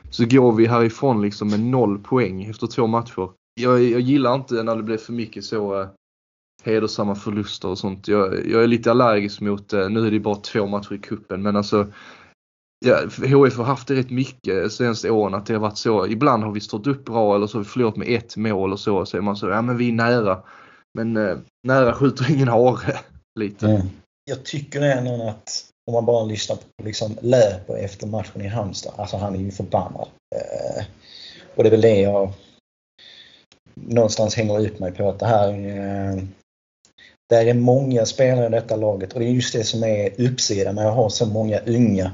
[0.10, 3.30] så går vi härifrån liksom med noll poäng efter två matcher.
[3.62, 5.88] Jag, jag gillar inte när det blir för mycket så uh,
[6.64, 8.08] hedersamma förluster och sånt.
[8.08, 11.42] Jag, jag är lite allergisk mot, uh, nu är det bara två matcher i kuppen
[11.42, 11.88] men alltså
[12.86, 16.08] ja, HF har haft det rätt mycket senaste åren att det har varit så.
[16.08, 18.80] Ibland har vi stått upp bra eller så har vi förlorat med ett mål och
[18.80, 19.06] så.
[19.06, 20.44] Så är man så, ja men vi är nära.
[20.94, 23.00] Men uh, nära skjuter ingen hare.
[23.38, 23.68] lite.
[23.68, 23.88] Mm.
[24.26, 25.50] Jag tycker ändå att
[25.88, 28.94] om man bara lyssnar på liksom Löper efter matchen i Halmstad.
[28.96, 30.08] Alltså han är ju förbannad.
[30.36, 30.84] Eh,
[31.56, 32.34] och det är väl det jag
[33.76, 36.24] någonstans hänger upp mig på att det här eh,
[37.30, 40.76] det är många spelare i detta laget och det är just det som är uppsidan
[40.76, 42.12] med att ha så många unga.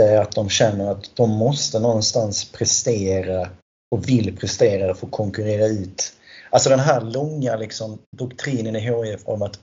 [0.00, 3.48] Eh, att de känner att de måste någonstans prestera
[3.94, 6.12] och vill prestera för att konkurrera ut.
[6.50, 9.60] Alltså den här långa liksom, doktrinen i HIF om att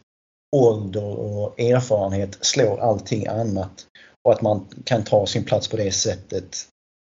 [0.55, 3.85] ålder och erfarenhet slår allting annat.
[4.23, 6.57] Och att man kan ta sin plats på det sättet.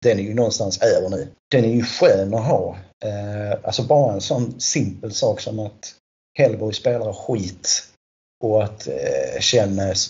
[0.03, 1.27] Den är ju någonstans över nu.
[1.51, 2.77] Den är ju skön att ha.
[3.05, 5.95] Eh, alltså bara en sån simpel sak som att
[6.39, 7.69] Hellborg spelar skit
[8.43, 9.65] och att eh,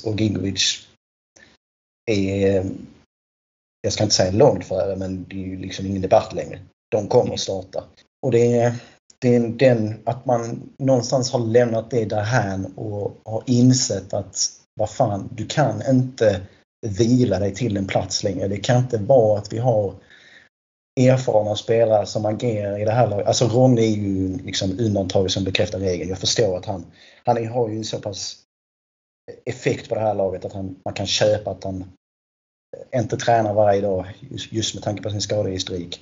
[0.05, 0.87] och Gingovic
[2.11, 2.65] är, eh,
[3.81, 6.59] jag ska inte säga långt före, men det är ju liksom ingen debatt längre.
[6.91, 7.83] De kommer starta.
[8.21, 8.75] Och det är,
[9.23, 14.37] det är den, att man någonstans har lämnat det därhän och har insett att
[14.79, 16.41] vad fan, du kan inte
[16.87, 18.47] vila dig till en plats längre.
[18.47, 19.93] Det kan inte vara att vi har
[20.99, 23.27] erfarna spelare som agerar i det här laget.
[23.27, 26.09] Alltså Ronny är ju liksom undantaget som bekräftar regeln.
[26.09, 26.85] Jag förstår att han,
[27.25, 28.37] han har ju en så pass
[29.45, 31.85] effekt på det här laget att han, man kan köpa att han
[32.95, 34.05] inte tränar varje dag
[34.51, 36.01] just med tanke på sin skadehistorik.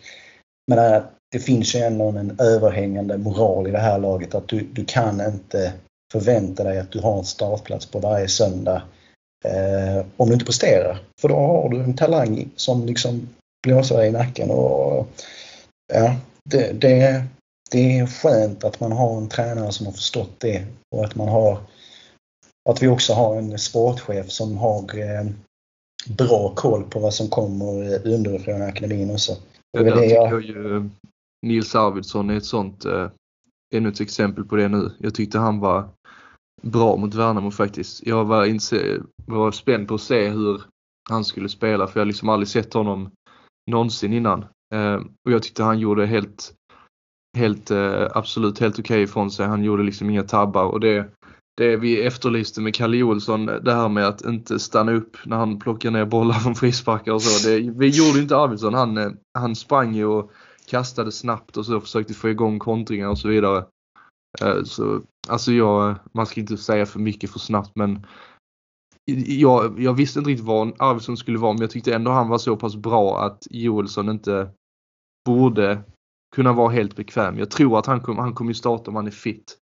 [0.67, 4.67] Men det, det finns ju ändå en överhängande moral i det här laget att du,
[4.73, 5.73] du kan inte
[6.11, 8.81] förvänta dig att du har en startplats på varje söndag
[9.45, 10.99] eh, om du inte presterar.
[11.21, 13.29] För då har du en talang som liksom
[13.63, 14.51] blåser dig i nacken.
[14.51, 15.07] Och,
[15.93, 16.15] ja,
[16.49, 17.23] det, det,
[17.71, 21.27] det är skönt att man har en tränare som har förstått det och att man
[21.27, 21.59] har
[22.69, 25.25] att vi också har en sportchef som har eh,
[26.07, 29.37] bra koll på vad som kommer underifrån akademin också.
[29.73, 30.89] Det, det tycker jag ju
[31.45, 33.09] Nils Arvidsson är ett sånt, eh,
[33.73, 34.91] ännu ett exempel på det nu.
[34.99, 35.89] Jag tyckte han var
[36.61, 38.07] bra mot Värnamo faktiskt.
[38.07, 40.61] Jag var, inse, var spänd på att se hur
[41.09, 43.11] han skulle spela för jag har liksom aldrig sett honom
[43.71, 44.45] någonsin innan.
[44.73, 46.53] Eh, och jag tyckte han gjorde helt,
[47.37, 49.47] helt eh, absolut helt okej okay ifrån sig.
[49.47, 51.09] Han gjorde liksom inga tabbar och det,
[51.57, 55.59] det vi efterlyste med Kalle Olsson, det här med att inte stanna upp när han
[55.59, 57.47] plockar ner bollar från frisparkar och så.
[57.49, 58.73] Det, vi gjorde inte Arvidsson.
[58.73, 60.31] Han, eh, han sprang ju och
[60.65, 63.65] kastade snabbt och så försökte få igång kontringar och så vidare.
[64.41, 68.05] Eh, så, alltså jag, man ska inte säga för mycket för snabbt men
[69.25, 72.37] jag, jag visste inte riktigt vad Arvidsson skulle vara men jag tyckte ändå han var
[72.37, 74.49] så pass bra att Joelsson inte
[75.25, 75.83] borde
[76.35, 77.39] kunna vara helt bekväm.
[77.39, 79.60] Jag tror att han kommer han kom starta om han är fit.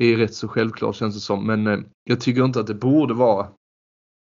[0.00, 3.14] Är rätt så självklart känns det som men eh, jag tycker inte att det borde
[3.14, 3.48] vara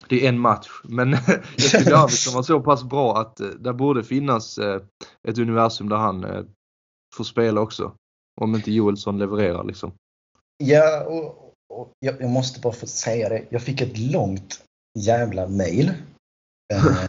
[0.09, 1.11] det är en match men
[1.57, 4.83] jag tycker Arvidsson var så pass bra att eh, det borde finnas eh,
[5.29, 6.45] ett universum där han eh,
[7.15, 7.93] får spela också.
[8.41, 9.93] Om inte Joelsson levererar liksom.
[10.65, 13.45] Ja, och, och jag, jag, måste bara få säga det.
[13.51, 14.63] Jag fick ett långt
[14.99, 15.93] jävla mail
[16.75, 17.05] eh,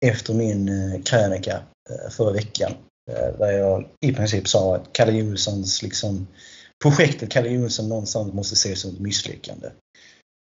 [0.06, 2.72] efter min eh, krönika eh, förra veckan.
[3.10, 6.26] Eh, där jag i princip sa att Kalle Joelssons liksom,
[6.82, 9.68] projektet Kalle Joelsson någonstans måste ses som ett misslyckande.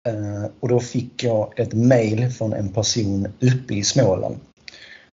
[0.07, 4.39] Eh, och då fick jag ett mail från en person uppe i Småland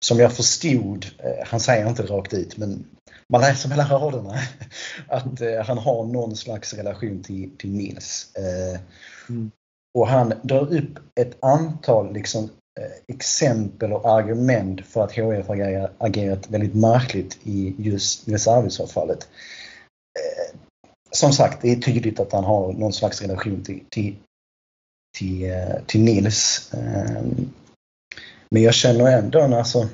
[0.00, 2.84] som jag förstod, eh, han säger inte rakt ut, men
[3.28, 4.34] man läser mellan raderna
[5.08, 8.32] att eh, han har någon slags relation till, till Nils.
[9.28, 9.50] Mm.
[9.98, 12.50] Och han drar upp ett antal liksom,
[13.08, 19.28] exempel och argument för att HF har agerat väldigt märkligt i just Nils Arvidsson-fallet.
[21.14, 24.16] Som sagt, det är tydligt att han har någon slags relation till, till,
[25.18, 26.70] till, eh, till Nils.
[26.74, 27.50] Ehm,
[28.50, 29.88] men jag känner ändå, alltså,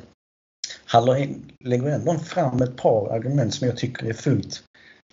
[0.85, 1.04] han
[1.61, 4.62] lägger ändå fram ett par argument som jag tycker är fullt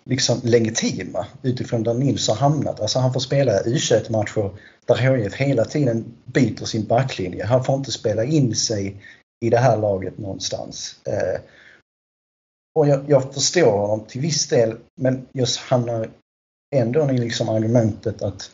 [0.08, 2.80] liksom legitima utifrån där Nils har hamnat.
[2.80, 4.50] Alltså han får spela U21-matcher
[4.86, 7.44] där HIF hela tiden byter sin backlinje.
[7.44, 8.96] Han får inte spela in sig
[9.40, 10.96] i det här laget någonstans.
[11.04, 11.40] Ehm,
[12.78, 16.10] och jag, jag, förstår honom till viss del men just hamnar
[16.76, 18.50] ändå i liksom argumentet att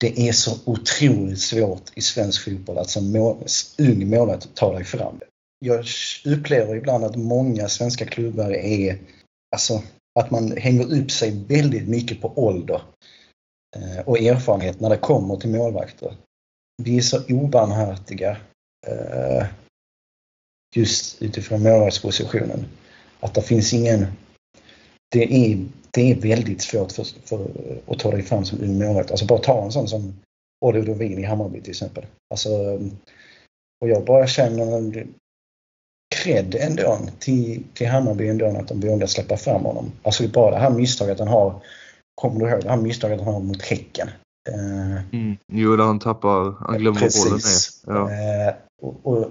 [0.00, 3.36] det är så otroligt svårt i svensk fotboll att som mål,
[3.78, 5.20] ung målvakt ta dig fram
[5.58, 5.84] jag
[6.24, 8.98] upplever ibland att många svenska klubbar är,
[9.52, 9.82] alltså
[10.18, 12.82] att man hänger upp sig väldigt mycket på ålder
[13.76, 16.16] eh, och erfarenhet när det kommer till målvakter.
[16.82, 18.36] Vi är så obarmhärtiga
[18.86, 19.46] eh,
[20.74, 22.66] just utifrån målvaktspositionen.
[23.26, 24.06] Att det finns ingen...
[25.10, 27.46] Det är, det är väldigt svårt för, för
[27.86, 29.10] att ta dig fram som ung målvakt.
[29.10, 30.14] Alltså bara ta en sån som
[30.64, 32.06] Oliver Dovin i Hammarby till exempel.
[32.30, 32.50] Alltså,
[33.80, 35.06] och jag bara känner
[36.14, 39.92] cred ändå till, till Hammarby ändå att de vågar släppa fram honom.
[40.02, 41.62] Alltså bara det här misstaget han har.
[42.14, 44.08] Kommer du ihåg det här misstaget han har mot Häcken?
[44.48, 45.36] Eh, mm.
[45.52, 47.84] Jo, där han tappar, han glömmer precis.
[47.84, 48.14] bollen ner.
[48.16, 48.48] Ja.
[48.48, 49.30] Eh, och, och,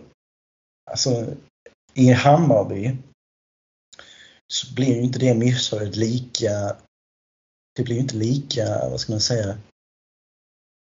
[0.92, 1.26] alltså,
[1.94, 2.98] i Hammarby
[4.56, 6.76] så blir ju inte det misstaget lika
[7.76, 9.58] det blir inte lika, vad ska man säga,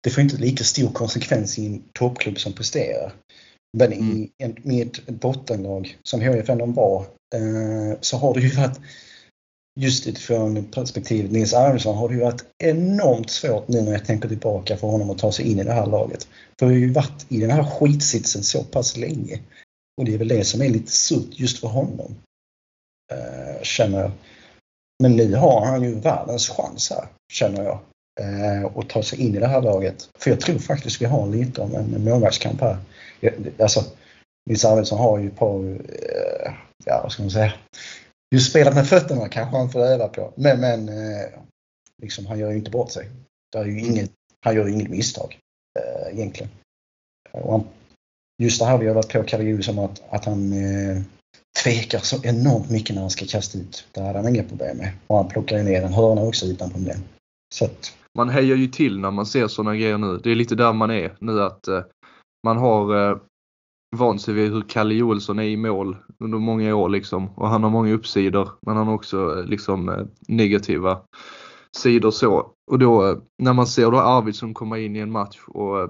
[0.03, 3.13] det får inte lika stor konsekvens i en toppklubb som presterar.
[3.77, 4.17] Men mm.
[4.17, 6.99] i en, med ett bottenlag som HIF ändå var
[7.35, 8.79] eh, så har det ju varit
[9.79, 14.29] just utifrån perspektivet Nils Arvidsson har det ju varit enormt svårt nu när jag tänker
[14.29, 16.27] tillbaka för honom att ta sig in i det här laget.
[16.59, 19.39] För vi har ju varit i den här skitsitsen så pass länge.
[19.97, 22.15] Och det är väl det som är lite surt just för honom.
[23.13, 24.11] Eh, känner.
[25.03, 27.79] Men nu har han ju världens chans här, känner jag.
[28.19, 30.09] Eh, att ta sig in i det här laget.
[30.19, 32.77] För jag tror faktiskt vi har lite om en målvaktskamp här
[33.59, 33.83] alltså,
[34.49, 36.53] Nils Arvidsson har ju par, eh,
[36.85, 37.53] ja vad ska man säga,
[38.35, 40.33] just spelat med fötterna kanske han får öva på.
[40.35, 41.29] Men, men eh,
[42.01, 43.09] liksom, han gör ju inte bort sig.
[43.51, 45.39] Det är ju inget, han gör ju inget misstag.
[45.79, 46.51] eh, egentligen.
[47.31, 47.67] Och han,
[48.41, 51.01] just det här vi har varit på Karius som att, att han eh,
[51.63, 53.85] tvekar så enormt mycket när han ska kasta ut.
[53.91, 54.91] Det hade han inga problem med.
[55.07, 56.97] Och han plockar ju ner en hörna också utan problem.
[57.53, 57.97] Så att...
[58.17, 60.19] Man hejar ju till när man ser sådana grejer nu.
[60.23, 61.81] Det är lite där man är nu att eh,
[62.43, 63.17] man har eh,
[63.95, 67.29] vant sig vid hur Kalle Joelsson är i mål under många år liksom.
[67.29, 71.01] Och han har många uppsidor men han har också eh, liksom eh, negativa
[71.77, 72.51] sidor så.
[72.71, 75.89] Och då eh, när man ser då Arvidsson komma in i en match och eh,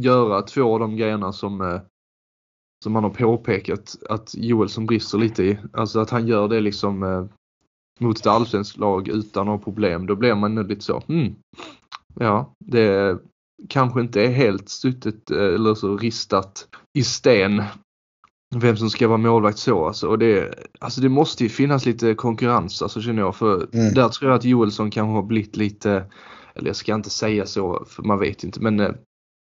[0.00, 1.80] göra två av de grejerna som eh,
[2.84, 5.58] som han har påpekat att Joelsson brister lite i.
[5.72, 7.28] Alltså att han gör det liksom
[8.00, 10.06] mot ett allsvenskt lag utan några problem.
[10.06, 11.34] Då blir man lite så, hmm,
[12.14, 13.18] ja, det
[13.68, 17.62] kanske inte är helt stuttet eller så ristat i sten
[18.56, 20.08] vem som ska vara målvakt så alltså.
[20.08, 23.36] Och det, alltså det måste ju finnas lite konkurrens alltså känner jag.
[23.36, 23.94] För mm.
[23.94, 26.04] där tror jag att Joelsson kanske har blivit lite,
[26.54, 28.90] eller jag ska inte säga så för man vet inte men eh,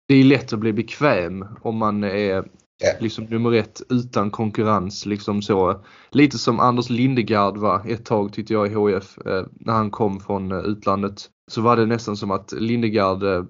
[0.08, 2.46] det är lätt att bli bekväm om man är
[2.84, 3.02] yeah.
[3.02, 5.06] liksom nummer ett utan konkurrens.
[5.06, 5.84] Liksom så.
[6.12, 10.20] Lite som Anders Lindegard var ett tag tyckte jag i HF eh, när han kom
[10.20, 11.30] från eh, utlandet.
[11.52, 13.44] Så var det nästan som att Lindegard eh,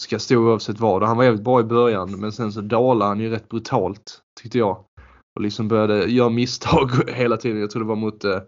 [0.00, 1.02] ska stå oavsett vad.
[1.02, 4.58] Han var jävligt bra i början men sen så dalade han ju rätt brutalt tyckte
[4.58, 4.84] jag.
[5.40, 7.60] Och liksom började göra misstag hela tiden.
[7.60, 8.38] Jag tror det var mot eh,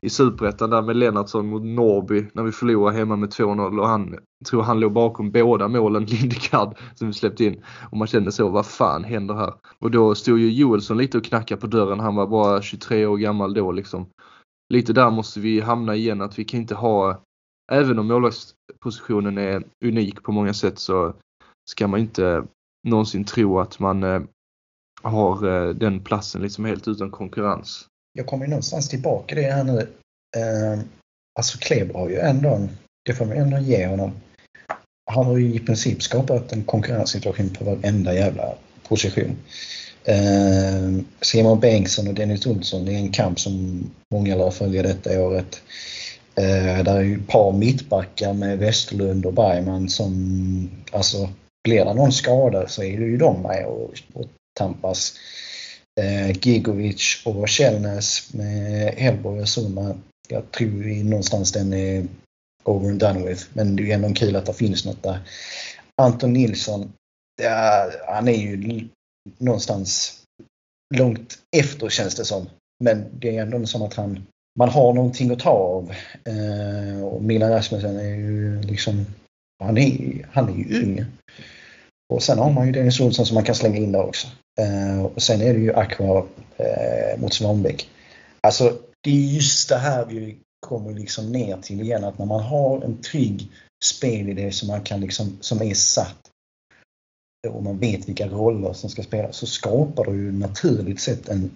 [0.00, 4.18] i Superettan där med Lennartsson mot Norby när vi förlorade hemma med 2-0 och han
[4.46, 7.64] tror han låg bakom båda målen Lindegard som vi släppte in.
[7.90, 9.54] Och man kände så, vad fan händer här?
[9.78, 12.00] Och då stod ju Joelsson lite och knackade på dörren.
[12.00, 14.06] Han var bara 23 år gammal då liksom.
[14.72, 17.22] Lite där måste vi hamna igen att vi kan inte ha
[17.72, 21.14] även om målvaktspositionen är unik på många sätt så
[21.70, 22.44] ska man inte
[22.88, 24.22] någonsin tro att man eh,
[25.02, 27.86] har eh, den platsen liksom helt utan konkurrens.
[28.12, 29.78] Jag kommer ju någonstans tillbaka det här nu.
[30.36, 30.80] Eh,
[31.38, 32.68] alltså Kleber har ju ändå,
[33.04, 34.12] det får man ändå ge honom.
[35.10, 38.54] Han har ju i princip skapat en konkurrenssituation på varenda jävla
[38.88, 39.36] position.
[40.04, 43.84] Eh, Simon Bengtsson och Dennis Olsson, är en kamp som
[44.14, 45.62] många lär följa detta året.
[46.34, 51.28] Eh, där är ju ett par mittbackar med Westerlund och Bergman som, alltså
[51.64, 54.26] blir det någon skada så är det ju de med och, och
[54.58, 55.18] tampas.
[56.00, 59.96] Eh, Gigovic och Källnäs med Hellborg och Summa.
[60.28, 62.06] Jag tror ju någonstans den är
[62.64, 63.44] over and done with.
[63.52, 65.20] Men det är ju ändå kul att det finns något där.
[66.02, 66.92] Anton Nilsson,
[67.42, 68.88] ja, han är ju
[69.38, 70.18] någonstans
[70.94, 72.48] långt efter känns det som.
[72.84, 74.26] Men det är ändå som att han
[74.58, 75.94] man har någonting att ta av.
[76.24, 79.06] Eh, och Milan Rasmussen är ju liksom,
[79.62, 81.04] han är, han är ju ung.
[82.10, 84.28] Och sen har man ju Dennis Olsson som man kan slänga in där också.
[84.60, 87.88] Eh, och sen är det ju Aqua eh, mot Svanbäck.
[88.40, 92.42] Alltså det är just det här vi kommer liksom ner till igen att när man
[92.42, 93.48] har en trygg
[93.84, 96.16] spelidé som man kan liksom, som är satt
[97.48, 101.50] och man vet vilka roller som ska spelas så skapar det ju naturligt sett en,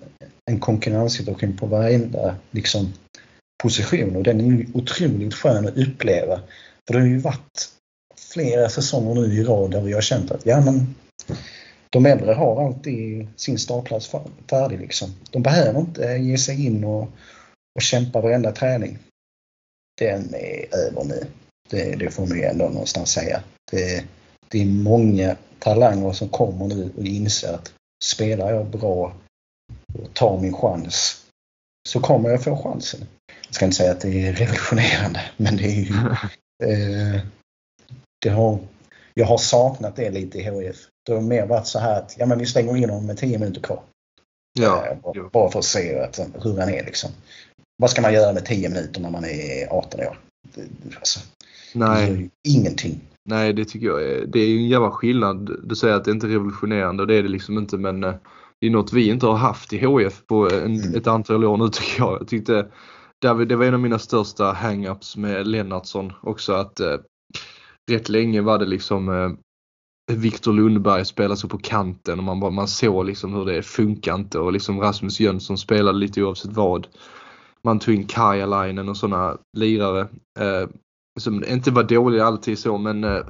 [0.50, 2.92] en konkurrenssituation på varenda liksom,
[3.62, 6.40] position och den är ju otroligt skön att uppleva.
[6.86, 7.68] För det har ju varit
[8.34, 10.94] flera säsonger nu i rad där vi har känt att ja men
[11.90, 14.14] de äldre har alltid sin startplats
[14.50, 15.14] färdig liksom.
[15.30, 17.02] De behöver inte ge sig in och,
[17.74, 18.98] och kämpa varenda träning.
[19.98, 21.26] Den är över nu.
[21.70, 23.42] Det, det får man ju ändå någonstans säga.
[23.70, 24.04] Det,
[24.48, 27.72] det är många talanger som kommer nu och inser att
[28.04, 29.14] spelar jag bra
[29.98, 31.24] och tar min chans
[31.88, 33.00] så kommer jag få chansen.
[33.46, 35.94] Jag ska inte säga att det är revolutionerande men det är ju...
[36.64, 37.20] Eh,
[38.24, 38.58] det har,
[39.14, 40.76] jag har saknat det lite i HF.
[41.06, 43.38] Det har mer varit så här att ja, men vi stänger in honom med 10
[43.38, 43.80] minuter kvar.
[44.60, 47.10] Ja, eh, bara, för att se att, hur han är liksom.
[47.78, 50.18] Vad ska man göra med 10 minuter när man är 18 år?
[50.96, 51.20] Alltså,
[51.74, 52.06] Nej.
[52.06, 53.00] Det gör ju ingenting.
[53.28, 55.50] Nej, det tycker jag är, det är ju en jävla skillnad.
[55.64, 58.14] Du säger att det inte är revolutionerande och det är det liksom inte men eh,
[58.60, 60.94] det är något vi inte har haft i HF på en, mm.
[60.94, 62.20] ett antal år nu tycker jag.
[62.20, 62.66] Jag tyckte
[63.20, 66.96] det var en av mina största hang-ups med Lennartsson också att eh,
[67.90, 69.30] rätt länge var det liksom eh,
[70.16, 74.14] Viktor Lundberg spelade så på kanten och man, bara, man såg liksom hur det funkar
[74.14, 76.86] inte och liksom Rasmus Jönsson spelade lite oavsett vad.
[77.62, 80.00] Man tog in Kajalainen och sådana lirare.
[80.38, 80.68] Eh,
[81.20, 83.22] som inte var dåliga alltid så men eh,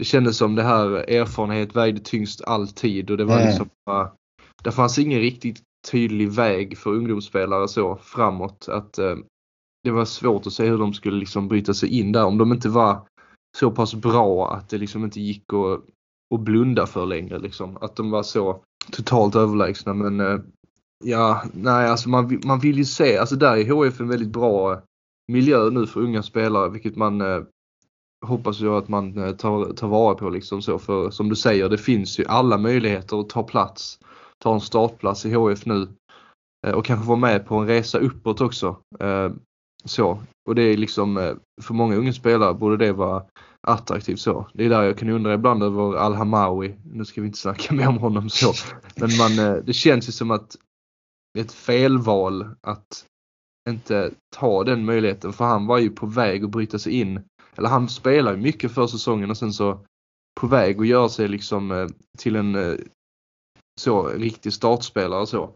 [0.00, 3.46] det kändes som det här erfarenhet vägde tyngst alltid och det var mm.
[3.46, 4.08] liksom uh,
[4.64, 9.16] det fanns ingen riktigt tydlig väg för ungdomsspelare så framåt att uh,
[9.84, 12.52] det var svårt att se hur de skulle liksom bryta sig in där om de
[12.52, 13.06] inte var
[13.60, 15.84] så pass bra att det liksom inte gick att,
[16.34, 17.76] att blunda för längre liksom.
[17.80, 20.40] Att de var så totalt överlägsna men eh,
[21.04, 24.72] ja, nej alltså man, man vill ju se, alltså där är HF en väldigt bra
[24.72, 24.78] eh,
[25.32, 27.42] miljö nu för unga spelare vilket man eh,
[28.26, 31.68] hoppas ju att man eh, tar, tar vara på liksom så för som du säger
[31.68, 33.98] det finns ju alla möjligheter att ta plats,
[34.38, 35.88] ta en startplats i HF nu
[36.66, 38.76] eh, och kanske vara med på en resa uppåt också.
[39.00, 39.30] Eh,
[39.84, 40.18] så.
[40.48, 43.22] Och det är liksom för många unga spelare borde det vara
[43.66, 44.48] attraktivt så.
[44.54, 46.76] Det är där jag kan undra ibland över Al-Hamawi.
[46.84, 48.52] Nu ska vi inte snacka mer om honom så.
[48.96, 50.56] Men man, eh, det känns ju som att
[51.34, 53.06] det är ett felval att
[53.70, 57.22] inte ta den möjligheten för han var ju på väg att bryta sig in.
[57.56, 59.84] Eller han spelar ju mycket för säsongen och sen så
[60.40, 61.86] på väg att göra sig liksom eh,
[62.18, 62.74] till en eh,
[63.80, 65.54] så riktig startspelare och så.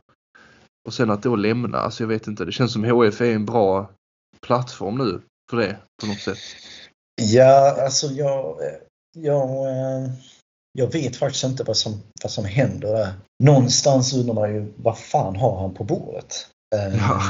[0.87, 3.47] Och sen att då lämna, alltså jag vet inte, det känns som HF är en
[3.47, 3.91] bra
[4.41, 6.39] plattform nu för det på något sätt.
[7.23, 8.59] Ja, alltså jag,
[9.17, 10.11] jag, eh,
[10.73, 13.12] jag vet faktiskt inte vad som, vad som händer där.
[13.43, 16.47] Någonstans undrar man ju vad fan har han på bordet?
[16.99, 17.21] Ja.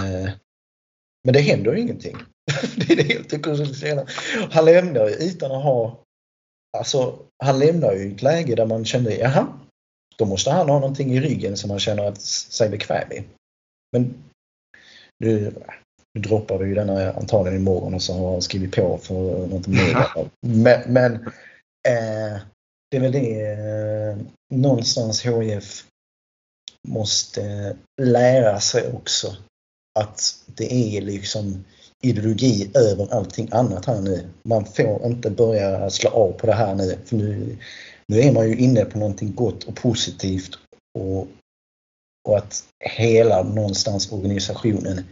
[1.24, 2.16] Men det händer ju ingenting.
[2.76, 6.00] det är det jag tycker Han lämnar ju utan att ha...
[6.78, 9.46] Alltså, han lämnar ju ett läge där man kände, jaha,
[10.16, 13.24] då måste han ha någonting i ryggen som han känner sig bekväm i.
[13.92, 14.24] Men
[15.18, 15.52] nu,
[16.14, 19.66] nu droppar vi ju denna antagligen imorgon och så har han skrivit på för något
[19.66, 20.08] mer.
[20.40, 21.14] Men, men
[21.88, 22.40] eh,
[22.90, 24.16] det är väl det eh,
[24.54, 25.84] någonstans HIF
[26.88, 29.36] måste lära sig också
[29.98, 31.64] att det är liksom
[32.02, 34.28] ideologi över allting annat här nu.
[34.42, 36.98] Man får inte börja slå av på det här nu.
[37.04, 37.56] För nu,
[38.08, 40.58] nu är man ju inne på någonting gott och positivt
[40.98, 41.28] och,
[42.28, 45.04] och att hela någonstans organisationen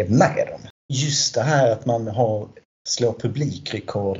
[0.00, 0.60] är med dem.
[0.92, 2.48] Just det här att man har
[2.88, 4.18] slår publikrekord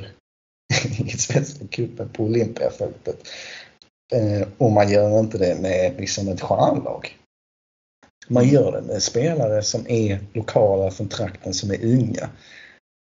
[0.97, 3.27] i Svenska cupen på Olympiafältet.
[4.13, 7.17] Eh, och man gör inte det med liksom ett stjärnlag.
[8.27, 12.29] Man gör det med spelare som är lokala från trakten, som är unga.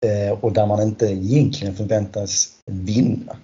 [0.07, 3.37] Eh, och där man inte egentligen förväntas vinna.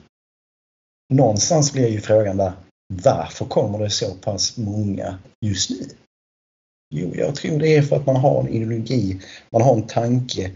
[1.12, 2.52] Någonstans blir ju frågan där,
[2.92, 5.86] varför kommer det så pass många just nu?
[6.94, 9.20] Jo, jag tror det är för att man har en ideologi,
[9.50, 10.52] man har en tanke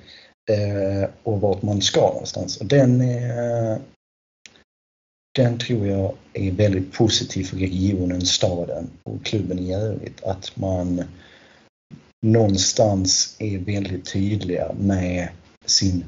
[0.51, 2.57] eh, och vart man ska någonstans.
[2.57, 3.78] Och den, eh,
[5.35, 10.24] den tror jag är väldigt positiv för regionen, staden och klubben i övrigt.
[10.24, 11.05] Att man
[12.26, 15.28] någonstans är väldigt tydliga med
[15.64, 16.05] sin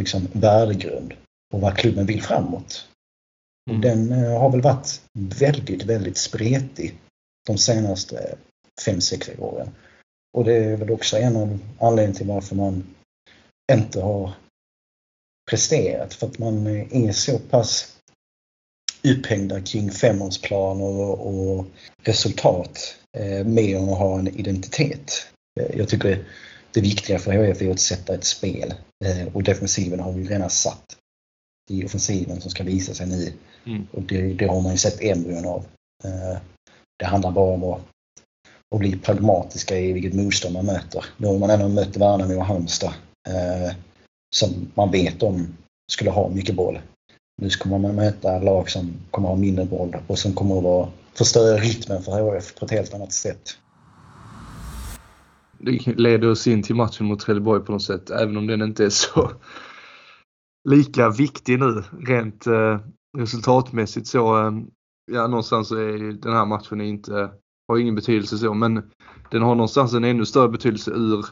[0.00, 1.14] liksom, värdegrund
[1.54, 2.88] och vad klubben vill framåt.
[3.70, 3.80] Mm.
[3.80, 6.94] Den eh, har väl varit väldigt, väldigt spretig
[7.46, 8.36] de senaste
[8.82, 9.68] 5-6 åren.
[10.36, 12.94] Och det är väl också en av anledningarna till varför man
[13.72, 14.32] inte har
[15.50, 16.14] presterat.
[16.14, 17.94] För att man är så pass
[19.04, 21.66] upphängda kring femårsplaner och, och
[22.02, 25.26] resultat eh, mer än att ha en identitet.
[25.60, 26.24] Eh, jag tycker
[26.72, 30.50] det viktiga för HF är att sätta ett spel eh, och defensiven har vi redan
[30.50, 30.96] satt.
[31.68, 33.32] Det är offensiven som ska visa sig nu
[33.66, 33.86] mm.
[33.92, 35.64] och det, det, har man ju sett embryon av.
[36.04, 36.38] Eh,
[36.98, 37.80] det handlar bara om att,
[38.74, 41.04] och bli pragmatiska i vilket motstånd man möter.
[41.16, 42.92] Nu har man ändå mött Värnamo och Halmstad
[43.28, 43.76] eh,
[44.36, 45.46] som man vet om
[45.92, 46.78] skulle ha mycket boll.
[47.42, 50.88] Nu kommer man möta lag som kommer ha mindre boll och som kommer att vara,
[51.14, 53.58] förstöra rytmen för HF på ett helt annat sätt.
[55.58, 58.84] Det leder oss in till matchen mot Trelleborg på något sätt, även om den inte
[58.84, 59.30] är så
[60.68, 62.80] lika viktig nu rent eh,
[63.18, 64.46] resultatmässigt så.
[64.46, 64.52] Eh,
[65.12, 67.30] ja, någonstans så är den här matchen inte,
[67.68, 68.74] har ingen betydelse så, men
[69.30, 71.26] den har någonstans en ännu större betydelse ur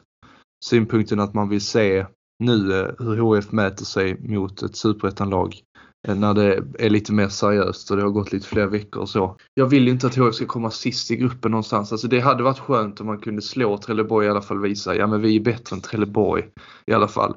[0.65, 2.07] synpunkten att man vill se
[2.39, 5.63] nu eh, hur HF mäter sig mot ett superettanlag
[6.09, 9.09] Eh, när det är lite mer seriöst och det har gått lite fler veckor och
[9.09, 9.37] så.
[9.55, 11.93] Jag vill inte att HF ska komma sist i gruppen någonstans.
[11.93, 15.07] Alltså det hade varit skönt om man kunde slå Trelleborg i alla fall visa, ja
[15.07, 16.45] men vi är bättre än Trelleborg
[16.87, 17.35] i alla fall.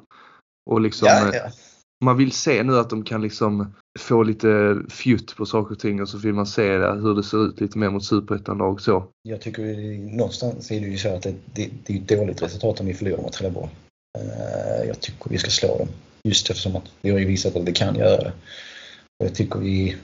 [0.69, 1.51] Och liksom, ja, ja.
[2.03, 6.01] Man vill se nu att de kan liksom få lite fjutt på saker och ting
[6.01, 9.03] och så vill man se det, hur det ser ut lite mer mot superettan-lag så.
[9.23, 9.63] Jag tycker
[10.17, 12.93] någonstans är det ju så att det, det, det är ett dåligt resultat om vi
[12.93, 13.69] förlorar mot Trelleborg.
[14.17, 15.87] Eh, jag tycker vi ska slå dem.
[16.23, 18.33] Just eftersom att vi har ju visat att vi kan göra det.
[19.19, 19.95] Och jag tycker vi,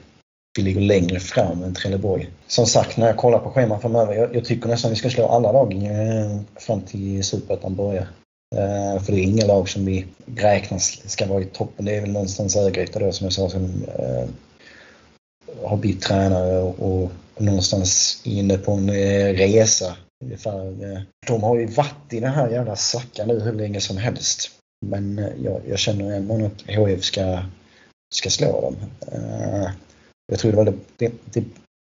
[0.58, 2.30] vi ligger längre fram än Trelleborg.
[2.48, 5.28] Som sagt, när jag kollar på scheman framöver, jag, jag tycker nästan vi ska slå
[5.28, 8.08] alla lag eh, fram till Superettan börjar.
[8.56, 10.78] Eh, för det är inga lag som vi räknar
[11.08, 11.86] ska vara i toppen.
[11.86, 14.26] Det är väl någonstans Örgryte då som jag sa som eh,
[15.64, 19.96] har bytt tränare och, och någonstans inne på en eh, resa.
[20.24, 20.84] Ungefär.
[20.94, 24.52] Eh, de har ju varit i den här jävla svackan nu hur länge som helst.
[24.86, 27.44] Men eh, jag, jag känner ändå att HF ska,
[28.14, 28.76] ska slå dem.
[29.12, 29.70] Eh,
[30.32, 31.44] jag tror det var det, det, det,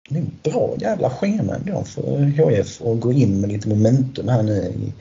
[0.09, 4.27] det är en bra jävla schema ändå för HIF att gå in med lite momentum
[4.27, 4.93] här nu i,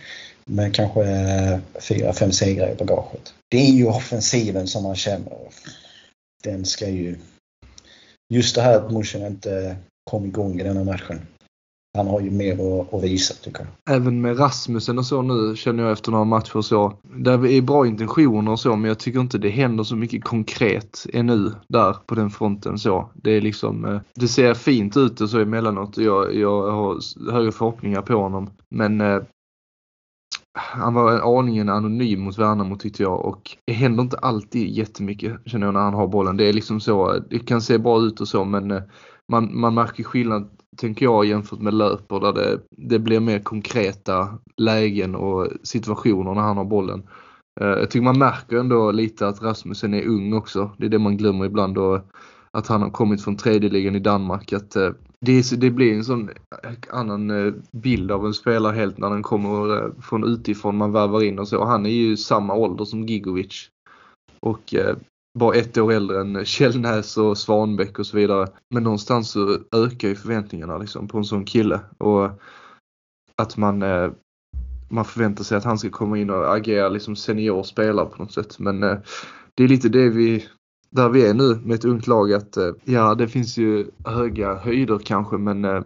[0.50, 3.34] med kanske eh, fyra, fem segrar i bagaget.
[3.48, 5.38] Det är ju offensiven som man känner.
[6.44, 7.16] Den ska ju...
[8.32, 9.76] Just det här att Mushin inte
[10.10, 11.26] kom igång i denna matchen
[11.94, 12.52] han har ju mer
[12.94, 13.96] att, visa tycker jag.
[13.96, 16.98] Även med Rasmussen och så nu känner jag efter några matcher och så.
[17.02, 21.06] Där är bra intentioner och så men jag tycker inte det händer så mycket konkret
[21.12, 23.10] ännu där på den fronten så.
[23.14, 26.98] Det är liksom, eh, det ser fint ut och så emellanåt och jag, jag har
[27.32, 28.50] högre förhoppningar på honom.
[28.70, 29.22] Men eh,
[30.52, 35.66] han var aningen anonym mot Värnamo tyckte jag och det händer inte alltid jättemycket känner
[35.66, 36.36] jag när han har bollen.
[36.36, 38.82] Det är liksom så, det kan se bra ut och så men eh,
[39.28, 44.38] man, man märker skillnad tänker jag jämfört med löper där det, det blir mer konkreta
[44.56, 47.02] lägen och situationer när han har bollen.
[47.60, 50.70] Eh, jag tycker man märker ändå lite att Rasmussen är ung också.
[50.78, 52.00] Det är det man glömmer ibland och
[52.50, 54.52] att han har kommit från tredje ligan i Danmark.
[54.52, 54.90] Att eh,
[55.26, 59.22] det, det blir en sån eh, annan eh, bild av en spelare helt när den
[59.22, 61.64] kommer eh, från utifrån man värvar in och så.
[61.64, 63.68] Han är ju samma ålder som Gigovic.
[64.40, 64.74] Och
[65.38, 68.48] bara ett år äldre än Källnäs och Svanbäck och så vidare.
[68.74, 71.80] Men någonstans så ökar ju förväntningarna liksom på en sån kille.
[71.98, 72.30] Och
[73.36, 74.10] att man, eh,
[74.88, 78.32] man förväntar sig att han ska komma in och agera liksom senior spelare på något
[78.32, 78.58] sätt.
[78.58, 78.98] Men eh,
[79.54, 80.48] det är lite det vi,
[80.90, 84.54] där vi är nu med ett ungt lag att eh, ja det finns ju höga
[84.54, 85.82] höjder kanske men eh,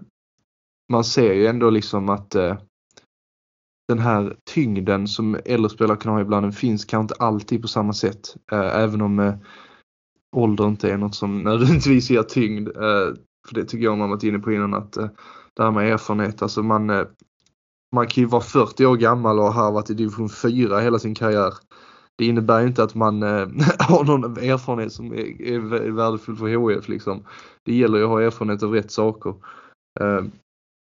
[0.93, 2.57] man ser ju ändå liksom att eh,
[3.89, 7.69] den här tyngden som äldre spelare kan ha ibland, den finns kanske inte alltid på
[7.69, 8.37] samma sätt.
[8.53, 9.39] Även om
[10.37, 12.69] ålder inte är något som nödvändigtvis ger tyngd.
[13.49, 14.93] För det tycker jag man varit inne på innan att
[15.55, 16.87] det här med erfarenhet, alltså man,
[17.95, 21.15] man kan ju vara 40 år gammal och ha varit i division 4 hela sin
[21.15, 21.55] karriär.
[22.19, 23.29] Det innebär inte att man eh,
[23.79, 27.25] har någon erfarenhet som är, är värdefull för HF liksom.
[27.65, 29.35] Det gäller ju att ha erfarenhet av rätt saker.
[30.01, 30.25] Eh,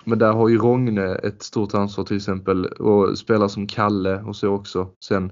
[0.05, 4.35] men där har ju Rogne ett stort ansvar till exempel och spelare som Kalle och
[4.35, 4.89] så också.
[5.05, 5.31] Sen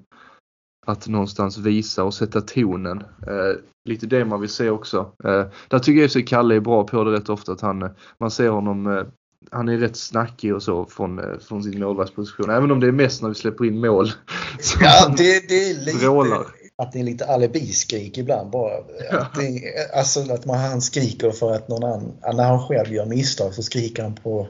[0.85, 2.97] att någonstans visa och sätta tonen.
[3.01, 3.59] Eh,
[3.89, 5.11] lite det man vill se också.
[5.23, 7.89] Eh, där tycker jag att Kalle är bra på det rätt ofta att han, eh,
[8.17, 9.03] man ser honom eh,
[9.51, 12.49] han är rätt snackig och så från, eh, från sin målvaktsposition.
[12.49, 14.11] Även om det är mest när vi släpper in mål.
[14.79, 16.45] Ja, det, det är lite, vrålar
[16.77, 18.77] att det är lite alibiskrik ibland bara.
[19.11, 19.61] Att det,
[19.97, 23.63] alltså att man, han skriker för att någon annan, när han själv gör misstag så
[23.63, 24.47] skriker han på,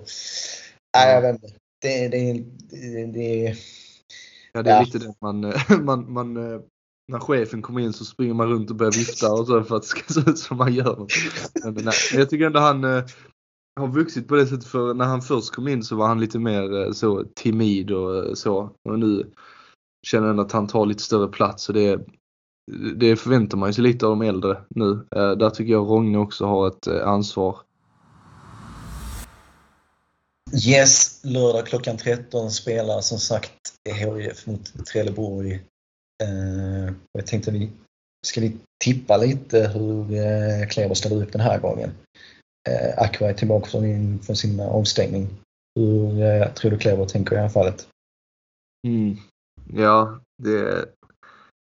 [0.97, 1.47] nej jag vet inte.
[1.81, 3.55] Det, det, det, det
[4.55, 4.81] Ja det är ja.
[4.81, 6.33] lite det man, man, man,
[7.07, 9.81] när chefen kommer in så springer man runt och börjar vifta och så för att
[9.81, 11.07] det ska se ut som man gör.
[11.63, 13.03] Men, nej, jag tycker ändå han eh,
[13.75, 16.39] har vuxit på det sättet för när han först kom in så var han lite
[16.39, 18.71] mer eh, så timid och eh, så.
[18.89, 19.31] Och nu
[20.07, 21.99] känner han att han tar lite större plats och det,
[22.95, 24.91] det förväntar man sig lite av de äldre nu.
[25.15, 27.57] Eh, där tycker jag Rogne också har ett ansvar.
[30.67, 33.51] Yes, lördag klockan 13 spelar som sagt
[33.89, 35.53] HIF mot Trelleborg.
[36.23, 37.69] Eh, jag tänkte vi
[38.27, 41.91] ska vi tippa lite hur Kleber ställer upp den här gången.
[42.69, 45.27] Eh, Aqua är tillbaka från, från sin eh, avstängning.
[45.79, 47.87] Hur eh, tror du Kleber tänker i det här fallet?
[48.87, 49.17] Mm.
[49.73, 50.85] Ja, det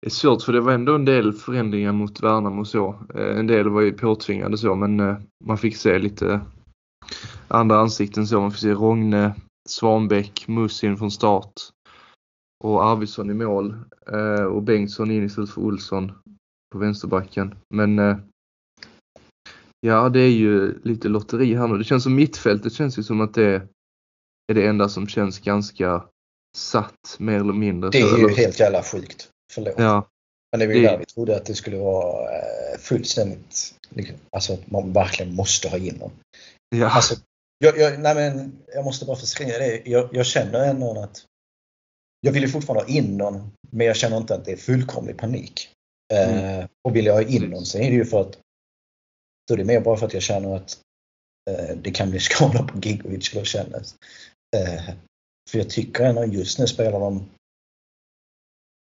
[0.06, 2.94] är svårt för det var ändå en del förändringar mot Värnamo och så.
[3.14, 6.40] Eh, en del var ju påtvingade så men eh, man fick se lite
[7.48, 8.40] andra ansikten så.
[8.40, 9.34] Man fick se Rogne,
[9.68, 11.52] Svanbäck, Musin från start
[12.64, 13.76] och Arvidsson i mål
[14.12, 16.12] eh, och Bengtsson in istället för Olsson
[16.72, 17.54] på vänsterbacken.
[17.74, 17.98] Men
[19.84, 21.78] ja, det är ju lite lotteri här nu.
[21.78, 23.62] Det känns som mittfältet känns ju som att det
[24.52, 26.04] är det enda som känns ganska
[26.56, 27.90] satt mer eller mindre.
[27.90, 29.28] Det är ju helt jävla sjukt.
[29.52, 29.74] Förlåt.
[29.76, 30.08] Ja.
[30.52, 30.88] Men det var ju det...
[30.88, 35.68] där vi trodde att det skulle vara eh, fullständigt, liksom, alltså att man verkligen måste
[35.68, 36.12] ha in någon.
[36.76, 36.90] Ja.
[36.90, 37.14] Alltså,
[37.58, 39.82] jag, jag, nej men, jag måste bara förskriva det.
[39.84, 41.24] Jag, jag känner ändå att
[42.20, 45.16] jag vill ju fortfarande ha in någon, men jag känner inte att det är fullkomlig
[45.16, 45.68] panik.
[46.12, 46.60] Mm.
[46.60, 48.38] Eh, och vill jag ha in någon så är det ju för att
[49.52, 50.78] är det mer bara för att jag känner att
[51.50, 53.94] eh, det kan bli skada på Gigovic eller kännes.
[54.56, 54.94] Eh,
[55.50, 57.28] för jag tycker ändå just nu spelar de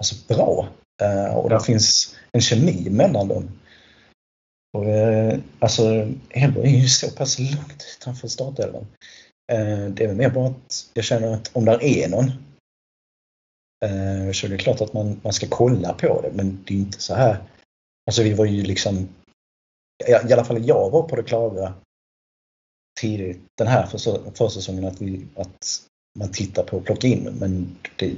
[0.01, 0.69] alltså, bra.
[1.01, 1.57] Uh, och ja.
[1.57, 3.59] det finns en kemi mellan dem.
[4.77, 8.87] Och, uh, alltså, Elfsborg är ju så pass långt utanför startelvan.
[9.53, 12.31] Uh, det är väl mer bara att jag känner att om där är någon
[14.33, 17.01] så är det klart att man, man ska kolla på det, men det är inte
[17.01, 17.43] så här.
[18.07, 19.09] Alltså vi var ju liksom,
[20.09, 21.73] i alla fall jag var på det klara
[23.01, 23.85] tidigt den här
[24.35, 25.65] försäsongen att, vi, att
[26.19, 28.15] man tittar på att plocka in, men det,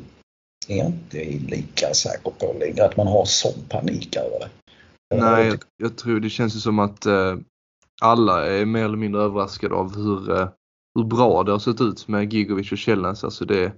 [0.67, 1.23] är inte
[1.55, 4.49] lika säker på längre att man har sån panik över det.
[5.15, 7.37] Nej, jag, jag tror det känns som att eh,
[8.01, 10.49] alla är mer eller mindre överraskade av hur, eh,
[10.95, 13.23] hur bra det har sett ut med Gigovic och Källnäs.
[13.23, 13.71] Alltså det,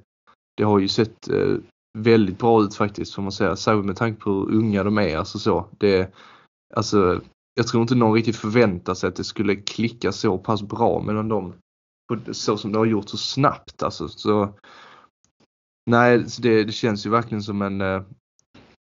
[0.58, 1.56] det har ju sett eh,
[1.98, 3.56] väldigt bra ut faktiskt får man säga.
[3.56, 5.18] Särskilt med tanke på hur unga de är.
[5.18, 5.66] Alltså så.
[5.78, 6.14] Det,
[6.76, 7.22] alltså,
[7.56, 11.28] jag tror inte någon riktigt förväntar sig att det skulle klicka så pass bra mellan
[11.28, 11.54] dem.
[12.32, 14.08] Så som det har gjort så snabbt alltså.
[14.08, 14.54] Så,
[15.90, 18.02] nej, det, det känns ju verkligen som en eh,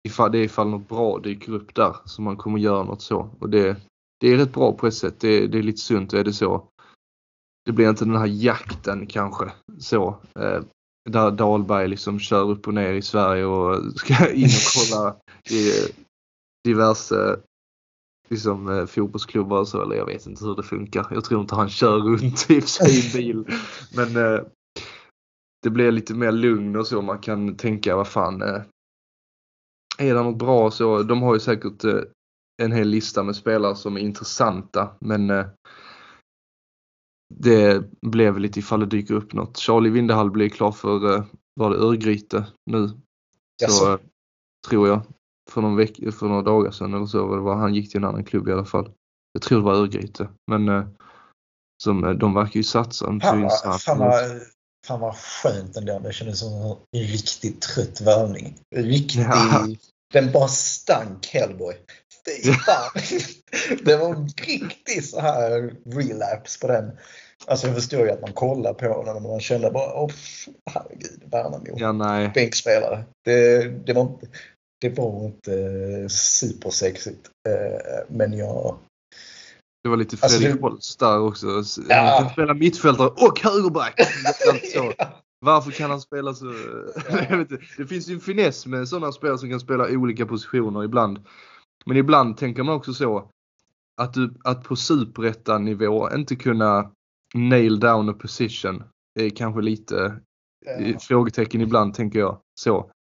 [0.08, 3.30] ifall det är ifall något bra dyker upp där så man kommer göra något så.
[3.40, 3.78] Och det,
[4.20, 5.20] det är rätt bra på ett sätt.
[5.20, 6.70] Det, det är lite sunt är det så.
[7.66, 10.20] Det blir inte den här jakten kanske så.
[10.40, 10.64] Eh,
[11.10, 15.16] där Dahlberg liksom kör upp och ner i Sverige och ska in och kolla
[15.50, 15.72] i
[16.64, 17.40] diverse
[18.28, 19.82] liksom, eh, fotbollsklubbar och så.
[19.82, 21.08] Eller jag vet inte hur det funkar.
[21.12, 23.46] Jag tror inte han kör runt i sin bil.
[23.96, 24.42] Men eh,
[25.64, 27.02] det blir lite mer lugn och så.
[27.02, 28.42] Man kan tänka vad fan.
[28.42, 28.62] Eh,
[29.98, 31.04] är det något bra så.
[31.04, 32.02] De har ju säkert eh,
[32.64, 34.90] en hel lista med spelare som är intressanta.
[35.00, 35.46] Men eh,
[37.34, 39.58] det blev lite ifall det dyker upp något.
[39.58, 42.90] Charlie Vindehall blir klar för, eh, var det Örgryte nu?
[43.68, 44.00] Så eh,
[44.70, 45.02] tror jag.
[45.52, 47.36] För, någon veck för några dagar sedan eller så.
[47.36, 48.92] Det var, han gick till en annan klubb i alla fall.
[49.34, 50.28] Jag tror det var Örgryte.
[50.52, 50.86] Men eh,
[51.84, 53.06] som, de verkar ju satsa.
[53.06, 54.42] Fan, vad, fan, vad,
[54.88, 56.00] fan vad skönt ändå.
[56.00, 56.54] Det kändes som
[56.92, 58.60] en riktigt trött värvning.
[58.76, 59.22] Riktigt.
[59.22, 59.68] Ja.
[60.14, 61.76] Den bara stank Hellboy.
[62.26, 63.02] Fy fan.
[63.86, 66.92] det var en riktig så här relapse på den.
[67.48, 70.12] Alltså jag förstår ju att man kollar på den och man kände bara, åh
[70.72, 71.76] herregud, Värnamo.
[71.76, 72.32] Ja, nej.
[72.36, 73.04] Bänkspelare.
[73.26, 74.18] Det, det, var,
[74.82, 77.30] det var inte supersexigt.
[77.50, 78.78] Eh, men jag...
[79.84, 81.48] Det var lite Fredrik alltså, Holst där också.
[81.90, 81.96] Ja.
[81.96, 84.00] Han kan spela mittfältare och högerback.
[85.46, 86.54] Varför kan han spela så?
[87.10, 87.46] Ja.
[87.78, 91.26] det finns ju en finess med sådana spelare som kan spela olika positioner ibland.
[91.86, 93.30] Men ibland tänker man också så
[94.02, 96.92] att, du, att på superettan-nivå inte kunna
[97.34, 98.84] nail down a position
[99.20, 100.20] är kanske lite
[100.66, 101.00] ja.
[101.00, 102.40] frågetecken ibland tänker jag.
[102.60, 102.92] Så.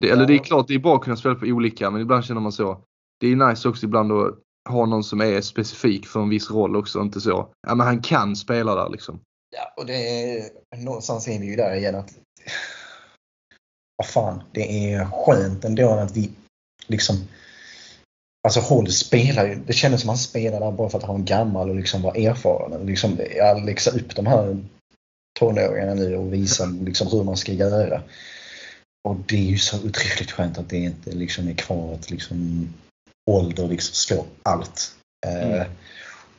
[0.00, 0.12] Det, ja.
[0.12, 2.40] Eller det är klart, det är bra att kunna spela på olika men ibland känner
[2.40, 2.84] man så.
[3.20, 4.38] Det är nice också ibland att
[4.68, 7.00] ha någon som är specifik för en viss roll också.
[7.00, 9.20] Inte så, ja men han kan spela där liksom.
[9.56, 12.10] Ja, och det är någonstans är vi ju där igen att
[13.96, 16.30] vad fan, det är skönt ändå att vi
[16.86, 17.16] liksom
[18.42, 21.70] Alltså Holl spelar ju, det kändes som han spelade bara för att han var gammal
[21.70, 22.86] och liksom var erfaren.
[22.86, 24.58] Liksom, jag läxa upp de här
[25.38, 28.02] tonåringarna nu och visa liksom hur man ska göra.
[29.08, 32.68] Och det är ju så otroligt skönt att det inte liksom är kvar att liksom
[33.30, 34.94] ålder liksom slår allt.
[35.26, 35.52] Mm.
[35.52, 35.66] Uh,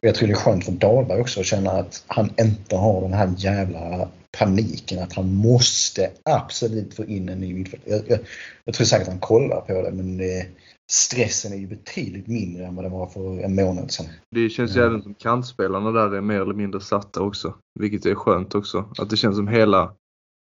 [0.02, 3.14] jag tror det är skönt för Dahlberg också att känna att han inte har den
[3.14, 7.96] här jävla paniken att han måste absolut få in en ny mittfältare.
[7.96, 8.20] Jag, jag,
[8.66, 10.48] jag, tror säkert att han kollar på det men det,
[10.92, 14.06] stressen är ju betydligt mindre än vad det var för en månad sedan.
[14.32, 14.90] Det känns ju mm.
[14.90, 17.54] även som kantspelarna där är mer eller mindre satta också.
[17.80, 18.86] Vilket är skönt också.
[18.98, 19.94] Att det känns som hela,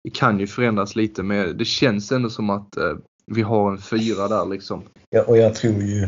[0.03, 2.93] det kan ju förändras lite men det känns ändå som att eh,
[3.31, 4.83] vi har en fyra där liksom.
[5.09, 6.07] Ja, och jag tror ju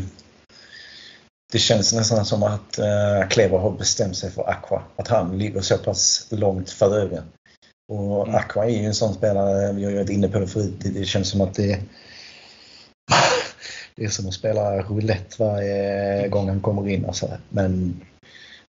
[1.52, 4.82] det känns nästan som att uh, Kleber har bestämt sig för Aqua.
[4.96, 7.22] Att han ligger så pass långt före.
[7.92, 8.34] Och mm.
[8.34, 11.04] Aqua är ju en sån spelare, vi har ju varit inne på det förut, det
[11.04, 11.80] känns som att det
[13.96, 17.06] det är som att spela roulette varje gång han kommer in.
[17.06, 17.28] Alltså.
[17.48, 18.00] Men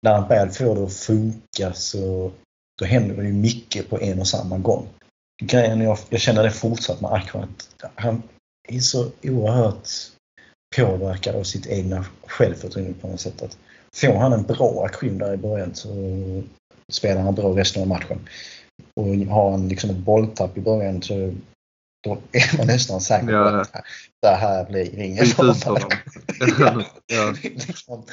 [0.03, 2.33] när han väl får det att funka så
[2.79, 4.89] då händer det ju mycket på en och samma gång.
[5.43, 7.47] Grejen jag, jag känner det fortsatt med att
[7.95, 8.23] han
[8.69, 9.89] är så oerhört
[10.77, 13.43] påverkad av sitt egna självförtroende på något sätt.
[13.43, 13.59] Att
[13.95, 15.89] får han en bra aktion där i början så
[16.93, 18.29] spelar han bra resten av matchen.
[18.95, 21.35] Och har han liksom ett bolltapp i början så
[22.05, 23.73] då är man nästan säker på att
[24.23, 26.87] det här blir ingen bra match.
[27.07, 27.35] ja.
[27.43, 28.05] liksom.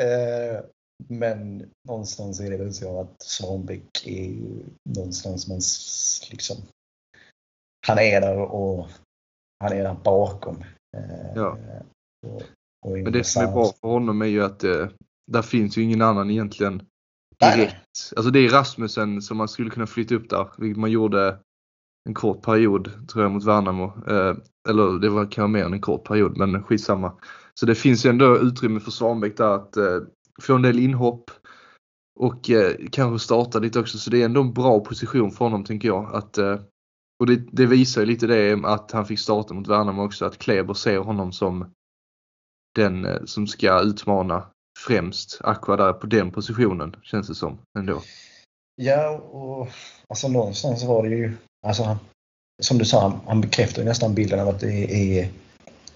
[0.00, 0.60] eh,
[1.08, 5.60] men någonstans är det väl så att Svanbäck är ju någonstans man
[6.30, 6.56] liksom
[7.86, 8.88] han är där och
[9.60, 10.64] han är där bakom.
[10.96, 11.58] Eh, ja.
[12.26, 12.42] Och,
[12.86, 14.88] och Men det som är bra för honom är ju att det, eh,
[15.32, 16.78] där finns ju ingen annan egentligen
[17.40, 17.74] direkt.
[17.74, 17.82] Nej.
[18.16, 21.38] Alltså det är Rasmussen som man skulle kunna flytta upp där, vilket man gjorde
[22.08, 23.84] en kort period tror jag mot Värnamo.
[23.84, 24.36] Eh,
[24.68, 27.12] eller det var kanske mer än en kort period men skitsamma.
[27.54, 30.00] Så det finns ju ändå utrymme för Svanbäck där att eh,
[30.42, 31.30] få en del inhopp
[32.20, 33.98] och eh, kanske starta lite också.
[33.98, 36.14] Så det är ändå en bra position för honom tänker jag.
[36.14, 36.60] Att, eh,
[37.20, 40.24] och det, det, visar ju lite det att han fick starta mot Värnamo också.
[40.24, 41.72] Att Kleber ser honom som
[42.74, 44.46] den eh, som ska utmana
[44.86, 48.02] främst Aqua där på den positionen känns det som ändå.
[48.76, 49.68] Ja, och
[50.08, 51.32] alltså någonstans var det ju,
[51.66, 51.98] alltså
[52.62, 55.28] som du sa, han bekräftar ju nästan bilden av att det är,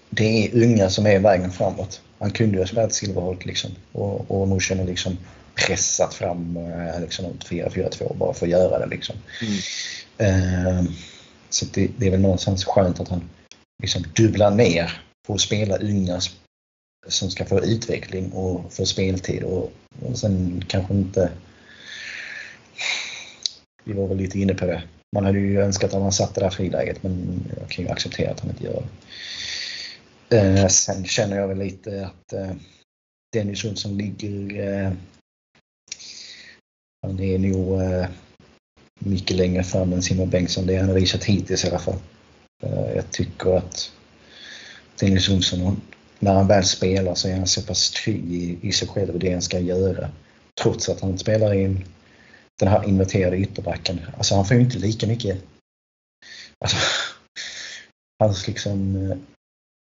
[0.09, 2.01] det är unga som är vägen framåt.
[2.19, 5.17] Han kunde ju ha spelat Silverholt liksom och, och nu känner liksom
[5.55, 9.15] pressat fram eh, liksom 4-4-2 bara för att göra det liksom.
[9.41, 10.77] Mm.
[10.77, 10.91] Uh,
[11.49, 13.29] Så det, det, är väl någonstans skönt att han
[13.81, 16.19] liksom dubblar ner på att spela unga
[17.07, 21.31] som ska få utveckling och få speltid och, och sen kanske inte...
[23.83, 24.83] Vi var väl lite inne på det.
[25.15, 28.31] Man hade ju önskat att han satt det där friläget men jag kan ju acceptera
[28.31, 28.87] att han inte gör det.
[30.31, 32.51] Eh, sen känner jag väl lite att eh,
[33.33, 34.59] Dennis Olsson ligger...
[34.59, 34.91] Eh,
[37.01, 38.07] han är nog eh,
[38.99, 40.65] mycket längre fram än Simon Bengtsson.
[40.65, 41.99] Det har han visat hittills i alla fall.
[42.63, 43.91] Eh, jag tycker att
[44.99, 45.81] Dennis Olsson,
[46.19, 49.19] när han väl spelar så är han så pass trygg i, i sig själv och
[49.19, 50.09] det han ska göra.
[50.61, 51.85] Trots att han spelar in
[52.59, 54.01] den här inverterade ytterbacken.
[54.17, 55.43] Alltså han får ju inte lika mycket...
[56.59, 56.77] Alltså,
[58.19, 58.95] hans liksom...
[59.11, 59.17] Eh,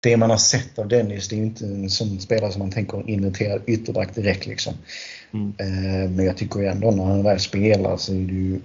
[0.04, 3.10] det man har sett av Dennis, det är inte en sån spelare som man tänker
[3.10, 4.74] inverterad ytterback direkt liksom.
[5.32, 5.54] Mm.
[5.58, 8.60] Eh, men jag tycker ändå när han väl spelar så är det ju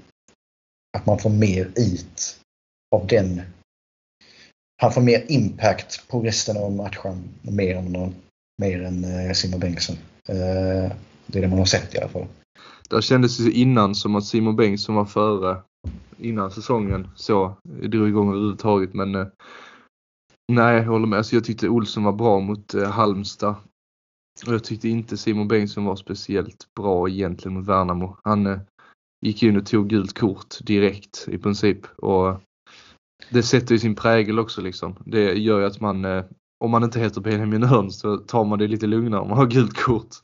[0.96, 2.38] att man får mer ut
[2.96, 3.42] av den.
[4.82, 8.14] Han får mer impact på resten av matchen mer än, någon,
[8.62, 9.96] mer än eh, Simon Bengtsson.
[10.28, 10.92] Eh,
[11.26, 12.26] det är det man har sett i alla fall.
[12.90, 15.56] Det kändes ju innan som att Simon Bengtsson var före
[16.18, 19.30] innan säsongen så drog igång överhuvudtaget men
[20.52, 21.16] nej jag håller med.
[21.16, 23.54] Alltså, jag tyckte Olsson var bra mot eh, Halmstad.
[24.46, 28.16] Och jag tyckte inte Simon Bengtsson var speciellt bra egentligen mot Värnamo.
[28.24, 28.58] Han eh,
[29.26, 31.86] gick in och tog gult kort direkt i princip.
[31.86, 32.40] Och
[33.30, 34.96] det sätter ju sin prägel också liksom.
[35.06, 36.24] Det gör ju att man, eh,
[36.64, 39.46] om man inte heter Benjamin Örn så tar man det lite lugnare om man har
[39.46, 40.14] gult kort.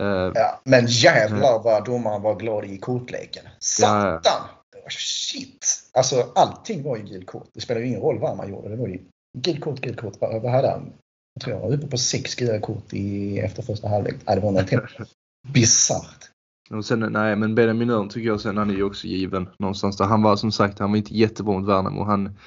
[0.00, 3.44] Uh, ja, men jävlar vad domaren var glad i kortleken.
[3.58, 4.20] Satan!
[4.24, 4.48] Ja,
[4.84, 4.90] ja.
[4.90, 5.66] Shit!
[5.92, 7.48] Alltså allting var ju gult kort.
[7.54, 8.68] Det spelar ju ingen roll vad man gjorde.
[8.68, 8.98] Det var ju
[9.38, 10.14] gult kort, gult kort.
[10.20, 10.92] Vad, vad hade han?
[11.34, 14.14] Jag tror jag var uppe på sex gula kort i, efter första halvlek.
[14.26, 14.90] Det var helt
[15.52, 16.28] bisarrt.
[16.70, 19.96] Och sen, nej men Benjamin Örn tycker jag sen han är ju också given någonstans
[19.96, 20.04] där.
[20.04, 22.04] Han var som sagt, han var inte jättebra mot Värnamo.
[22.04, 22.38] Han,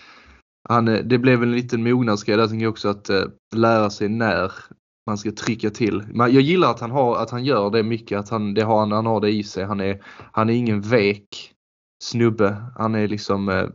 [0.69, 3.23] han, det blev en liten mognadsgrej där tänker jag också att eh,
[3.55, 4.51] lära sig när
[5.07, 6.03] man ska trycka till.
[6.07, 8.79] Men jag gillar att han, har, att han gör det mycket, att han, det har,
[8.79, 9.65] han, han har det i sig.
[9.65, 11.53] Han är, han är ingen vek
[12.03, 12.65] snubbe.
[12.75, 13.67] Han är liksom, eh,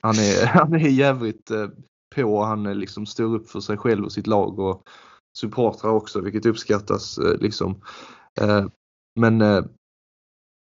[0.00, 1.68] han, är, han är jävligt eh,
[2.14, 2.42] på.
[2.42, 4.82] Han liksom står upp för sig själv och sitt lag och
[5.38, 7.18] supportrar också, vilket uppskattas.
[7.18, 7.80] Eh, liksom.
[8.40, 8.66] Eh,
[9.20, 9.64] men eh,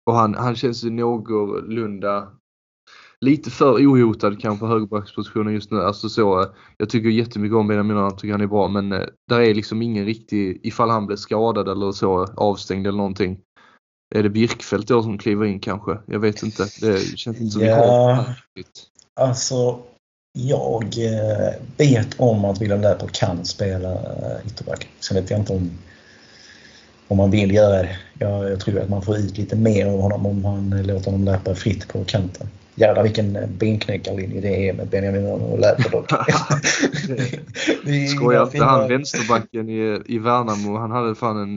[0.06, 2.32] och han, han känns ju någorlunda
[3.20, 5.80] lite för ohotad kanske på högerbackspositionen just nu.
[5.80, 6.46] Alltså så,
[6.76, 8.88] jag tycker jättemycket om Benjamin jag tycker han är bra men
[9.28, 13.40] där är liksom ingen riktig, ifall han blir skadad eller så avstängd eller någonting.
[14.14, 15.98] Är det Birkfeldt då som kliver in kanske?
[16.06, 16.62] Jag vet inte.
[16.80, 18.24] Det känns inte som ja,
[18.54, 19.82] vi har Alltså,
[20.32, 24.88] jag eh, vet om att William Läper kan spela eh, ytterback.
[25.00, 25.70] Sen vet jag inte om
[27.08, 27.96] om man vill göra det.
[28.18, 31.24] Jag, jag, tror att man får ut lite mer av honom om man låter honom
[31.24, 32.46] löpa fritt på kanten.
[32.74, 36.10] Jävlar vilken benknäckarlinje det är med Benjamin och Läper dock.
[38.16, 41.56] Skojar inte han vänsterbacken i, i Värnamo, han hade fan en,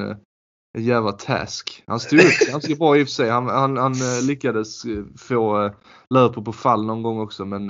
[0.78, 1.84] en jävla task.
[1.88, 3.30] Han stod upp ganska bra i och för sig.
[3.30, 5.72] Han, han, han eh, lyckades eh, få eh,
[6.10, 7.70] Löper på fall någon gång också men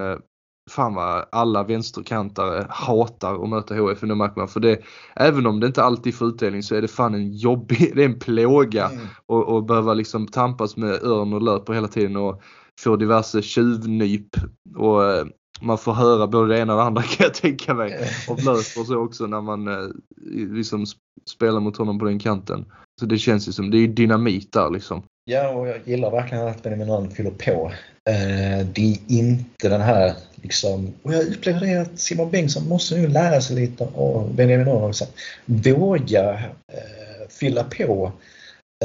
[0.69, 4.47] fan vad alla vänsterkantare hatar att möta HF under matcherna.
[4.47, 4.79] För det,
[5.15, 8.05] även om det inte alltid får utdelning så är det fan en jobbig, det är
[8.05, 9.07] en plåga mm.
[9.25, 12.41] och, och behöva liksom tampas med örn och löper hela tiden och
[12.79, 14.35] få diverse tjuvnyp.
[14.77, 15.25] Och eh,
[15.61, 18.09] man får höra både det ena och det andra kan jag tänka mig.
[18.29, 19.89] Och löper så också när man eh,
[20.31, 20.85] liksom
[21.29, 22.65] spelar mot honom på den kanten.
[22.99, 25.03] Så det känns ju som, det är dynamit där liksom.
[25.25, 27.71] Ja, och jag gillar verkligen att Benjamin Örn fyller på.
[28.09, 32.95] Eh, det är inte den här liksom, och jag upplever det att Simon Bengtsson måste
[32.95, 34.93] nu lära sig lite av Benjamin Örn.
[35.45, 36.33] Våga
[36.73, 38.11] eh, fylla på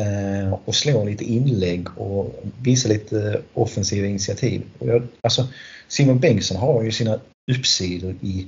[0.01, 4.63] eh, och slå lite inlägg och visa lite offensiva initiativ.
[4.79, 5.49] Och jag, alltså,
[5.89, 7.21] Simon Bengtsson har ju sina
[7.53, 8.47] uppsidor i,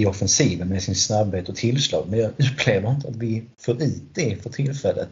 [0.00, 4.02] i offensiven med sin snabbhet och tillslag men jag upplever inte att vi får ut
[4.14, 5.08] det för tillfället.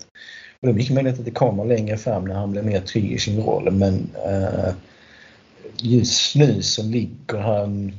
[0.60, 3.12] Och det är mycket möjligt att det kommer längre fram när han blir mer trygg
[3.12, 4.74] i sin roll men eh,
[5.76, 7.92] just nu så ligger han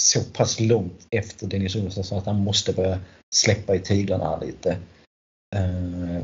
[0.00, 2.98] så pass långt efter Dennis Olsson så att han måste börja
[3.34, 4.78] släppa i tyglarna lite.
[5.56, 6.22] Uh,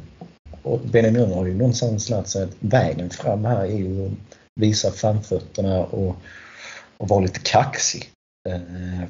[0.62, 4.12] och Benjamin har ju någonstans lärt sig att vägen fram här är ju att
[4.60, 6.16] visa framfötterna och,
[6.96, 8.08] och vara lite kaxig.
[8.48, 9.08] Uh, mm.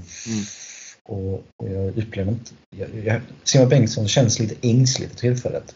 [1.04, 2.50] och, och, jag upplever inte...
[2.76, 5.74] Jag, jag, Simon Bengtsson känns lite ängslig för tillfället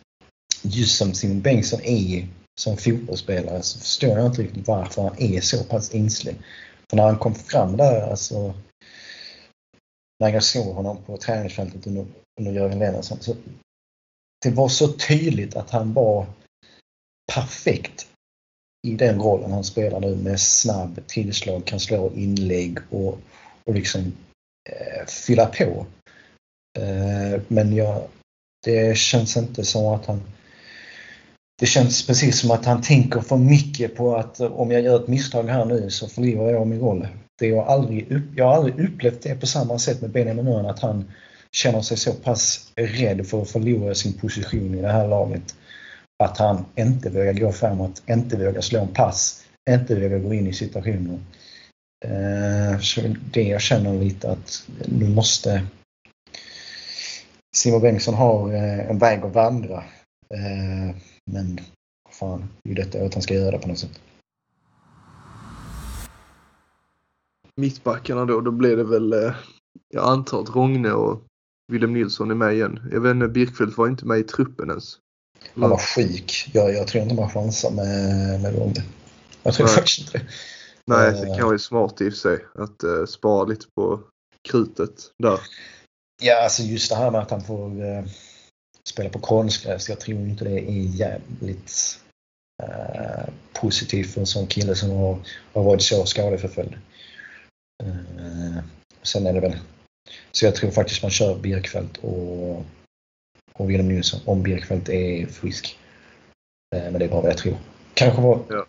[0.63, 2.29] just som Simon Bengtsson är
[2.61, 6.37] som fotbollsspelare så förstår jag inte riktigt varför han är så pass ängslig.
[6.91, 8.55] För när han kom fram där, alltså
[10.21, 12.07] när jag såg honom på träningsfältet under,
[12.41, 13.37] under Jörgen Lennartsson, så
[14.43, 16.27] det var så tydligt att han var
[17.33, 18.09] perfekt
[18.87, 23.19] i den rollen han spelar nu med snabb tillslag, kan slå inlägg och,
[23.65, 24.01] och liksom
[24.69, 25.87] eh, fylla på.
[26.79, 28.09] Eh, men jag,
[28.65, 30.23] det känns inte som att han
[31.59, 34.97] det känns precis som att han tänker för mycket på att eh, om jag gör
[34.97, 37.09] ett misstag här nu så förlorar jag min roll.
[37.39, 40.81] Det jag, aldrig jag har aldrig upplevt det på samma sätt med Benjamin Öhrn att
[40.81, 41.13] han
[41.53, 45.55] känner sig så pass rädd för att förlora sin position i det här laget.
[46.25, 50.47] Att han inte vågar gå framåt, inte vågar slå en pass, inte vågar gå in
[50.47, 51.19] i situationer.
[52.05, 53.01] Eh, så
[53.33, 55.63] det jag känner lite att nu måste
[57.57, 59.85] Simon Bengtsson ha eh, en väg att vandra.
[61.27, 61.61] Eh, men
[62.11, 64.01] fan, det är ju detta att han ska göra på något sätt.
[67.57, 69.33] Mittbackarna då, då blir det väl,
[69.89, 71.23] jag antar att Rogne och
[71.73, 72.89] Willem Nilsson är med igen.
[72.93, 74.99] Jag vet inte, Birkfeldt var inte med i truppen ens.
[75.55, 76.51] Han var sjuk.
[76.53, 78.83] Jag, jag tror inte man chansar med, med Rogne.
[79.43, 79.75] Jag tror Nej.
[79.75, 80.25] faktiskt inte det.
[80.85, 84.01] Nej, det kan vara smart i och för sig att uh, spara lite på
[84.49, 85.41] krutet där.
[86.23, 88.05] Ja, alltså just det här med att han får uh,
[88.87, 89.89] spela på konstgräs.
[89.89, 92.01] Jag tror inte det är jävligt
[92.63, 95.19] uh, positivt för en sån kille som har,
[95.53, 96.75] har varit så skadeförföljd.
[97.83, 98.59] Uh,
[99.03, 99.57] sen är det väl
[100.33, 102.65] så jag tror faktiskt man kör Birkfeldt och,
[103.53, 105.79] och Wilhelm Nilsson om Birkfeldt är frisk.
[106.77, 107.57] Eh, men det är bara vad jag tror.
[107.95, 108.67] Kanske, var, ja.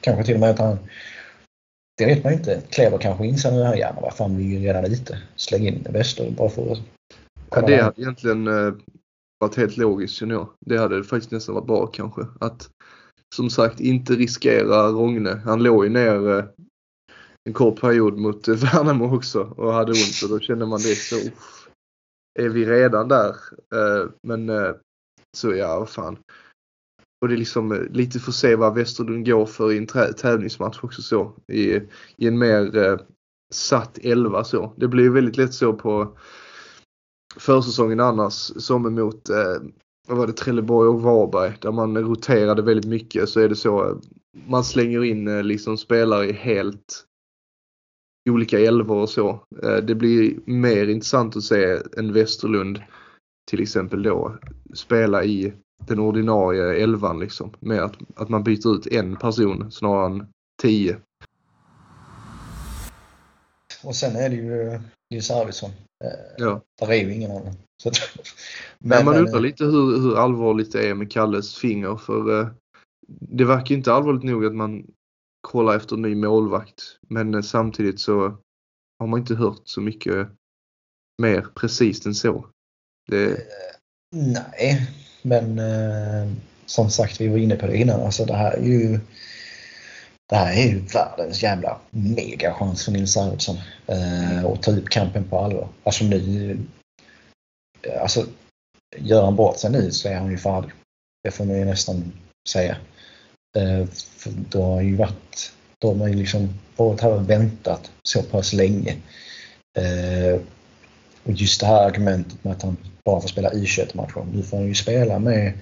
[0.00, 0.78] kanske till och med att han
[1.98, 2.62] det vet man inte.
[2.70, 5.18] Kleber kanske inser nu här, ja men vad fan vi är ju redan ute.
[5.36, 6.78] Släng in Wester bara för att
[7.50, 8.74] Ja, det hade egentligen eh,
[9.40, 10.48] varit helt logiskt känner jag.
[10.60, 12.26] Det hade faktiskt nästan varit bra kanske.
[12.40, 12.70] Att
[13.34, 15.42] som sagt inte riskera Rogne.
[15.44, 16.44] Han låg ju ner eh,
[17.44, 20.94] en kort period mot eh, Värnamo också och hade ont och då kände man det
[20.94, 21.16] så.
[22.38, 23.36] Är vi redan där?
[23.74, 24.74] Eh, men eh,
[25.36, 26.18] så ja, vad fan.
[27.20, 29.86] Och det är liksom eh, lite för att se vad Västerlund går för i en
[30.16, 31.32] tävlingsmatch också så.
[31.52, 31.74] I,
[32.16, 32.98] i en mer eh,
[33.52, 34.74] satt elva så.
[34.76, 36.18] Det blir väldigt lätt så på
[37.36, 39.62] försäsongen annars som emot eh,
[40.08, 43.88] vad var det, Trelleborg och Varberg där man roterade väldigt mycket så är det så
[43.88, 43.96] eh,
[44.46, 47.06] man slänger in eh, liksom spelare helt
[48.30, 49.30] olika älvor och så.
[49.62, 52.82] Eh, det blir mer intressant att se en Västerlund
[53.50, 54.38] till exempel då
[54.74, 55.52] spela i
[55.86, 57.52] den ordinarie elvan liksom.
[57.60, 60.26] Med att, att man byter ut en person snarare än
[60.62, 60.96] tio.
[63.84, 65.70] Och sen är det ju eh, Nils Arvidsson.
[66.04, 66.62] Eh, ja.
[66.80, 67.54] Där är ju ingen annan.
[67.82, 67.90] Så,
[68.78, 72.48] men, men man undrar lite hur, hur allvarligt det är med Kalles finger för eh,
[73.20, 74.86] det verkar inte allvarligt nog att man
[75.40, 76.82] kolla efter ny målvakt.
[77.08, 78.36] Men eh, samtidigt så
[78.98, 80.28] har man inte hört så mycket
[81.22, 82.46] mer precis än så.
[83.10, 83.30] Det...
[83.30, 83.38] Eh,
[84.14, 84.90] nej,
[85.22, 86.32] men eh,
[86.66, 88.00] som sagt, vi var inne på det innan.
[88.00, 89.00] Alltså det här är ju
[90.30, 93.56] det här är ju världens jävla megachans för Nils Arvidsson.
[93.86, 95.68] Eh, att ta upp kampen på allvar.
[95.84, 96.58] Alltså nu...
[97.82, 98.26] Eh, alltså,
[98.96, 100.70] gör han bort sig nu så är han ju färdig.
[101.24, 102.12] Det får man ju nästan
[102.48, 102.76] säga.
[103.56, 108.22] Eh, för då har ju varit, Då har ju liksom varit här och väntat så
[108.22, 108.96] pass länge.
[109.78, 110.40] Eh,
[111.24, 114.26] och just det här argumentet med att han bara får spela U21-matcher.
[114.32, 115.52] Nu får han ju spela med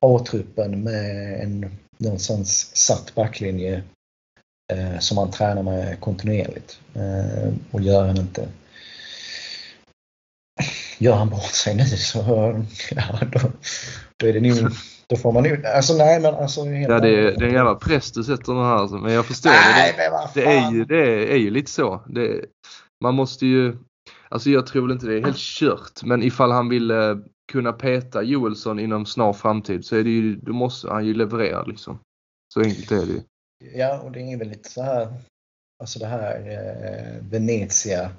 [0.00, 3.82] A-truppen med en någonstans satt backlinje
[5.00, 6.80] som han tränar med kontinuerligt.
[6.94, 8.48] Eh, och gör han inte
[10.98, 12.18] gör han bort sig nu så
[12.90, 13.02] ja,
[13.32, 13.40] då,
[14.16, 14.72] då är det nog
[15.10, 16.66] då får man ju, alltså nej men alltså.
[16.66, 19.00] Ja det är, det är en jävla press du sätter nu här.
[19.00, 20.40] Men jag förstår nej, det.
[20.40, 22.00] Det, det, är ju, det är ju lite så.
[22.08, 22.44] Det,
[23.04, 23.76] man måste ju,
[24.28, 26.02] alltså jag tror väl inte det är helt kört.
[26.02, 27.16] Men ifall han vill eh,
[27.52, 31.62] kunna peta Joelsson inom snar framtid så är det ju, då måste han ju leverera
[31.62, 31.98] liksom.
[32.54, 33.20] Så enkelt är det ju.
[33.60, 35.14] Ja och det är väl lite så här,
[35.82, 38.12] alltså det här eh, Venezia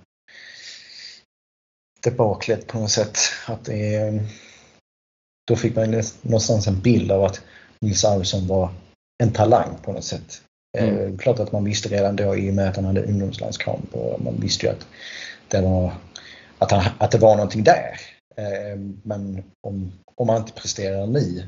[2.04, 3.18] debaclet på något sätt.
[3.48, 4.22] Att det är
[5.48, 7.42] då fick man någonstans en bild av att
[7.80, 8.70] Nils Arvidsson var
[9.24, 10.42] en talang på något sätt.
[10.78, 11.18] Eh, mm.
[11.18, 14.42] Klart att man visste redan då i och med att han hade ungdomslandskamp och man
[14.42, 14.88] visste ju att
[15.48, 15.94] det var,
[16.58, 18.00] att han, att det var någonting där.
[18.36, 21.48] Eh, men om, om han inte presterar nu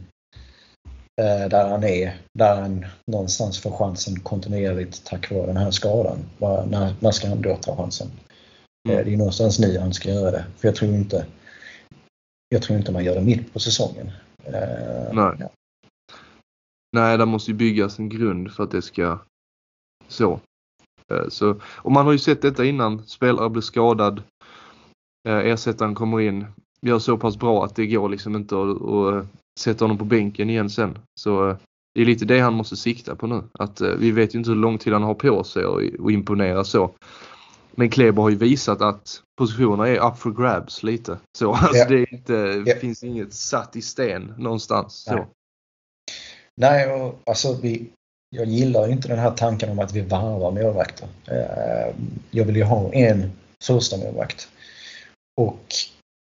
[1.22, 6.18] där han är, där han någonstans får chansen kontinuerligt tack vare den här skadan.
[6.70, 8.08] När, när ska han då ta chansen?
[8.90, 9.06] Mm.
[9.06, 10.46] Det är någonstans nu han ska göra det.
[10.58, 11.26] För jag tror inte
[12.54, 14.12] jag tror inte man gör det mitt på säsongen.
[14.44, 15.36] Eh, Nej.
[15.40, 15.50] Ja.
[16.92, 19.20] Nej, det måste ju byggas en grund för att det ska
[20.08, 20.40] så.
[21.12, 23.06] Eh, så och man har ju sett detta innan.
[23.06, 24.24] Spelare blir skadad.
[25.28, 26.46] Eh, ersättaren kommer in.
[26.82, 29.26] Gör så pass bra att det går liksom inte att
[29.60, 30.98] sätta honom på bänken igen sen.
[31.20, 31.58] Så
[31.96, 33.44] det är lite det han måste sikta på nu.
[33.60, 36.64] Att eh, vi vet ju inte hur lång tid han har på sig att imponera
[36.64, 36.92] så.
[37.76, 41.18] Men Kleber har ju visat att positionerna är up for grabs lite.
[41.38, 41.90] Så alltså yeah.
[41.90, 42.80] det, inte, yeah.
[42.80, 45.04] finns inget satt i sten någonstans.
[45.04, 45.16] Så.
[45.16, 45.26] Nej,
[46.56, 47.90] Nej och, alltså vi,
[48.30, 51.08] jag gillar inte den här tanken om att vi varvar målvakter.
[51.28, 51.96] Eh,
[52.32, 53.32] jag vill ju ha en
[53.64, 54.48] första målvakt.
[55.42, 55.66] Och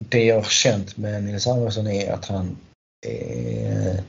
[0.05, 2.57] det jag har känt med Nils Arvidsson är att han
[3.07, 4.01] eh,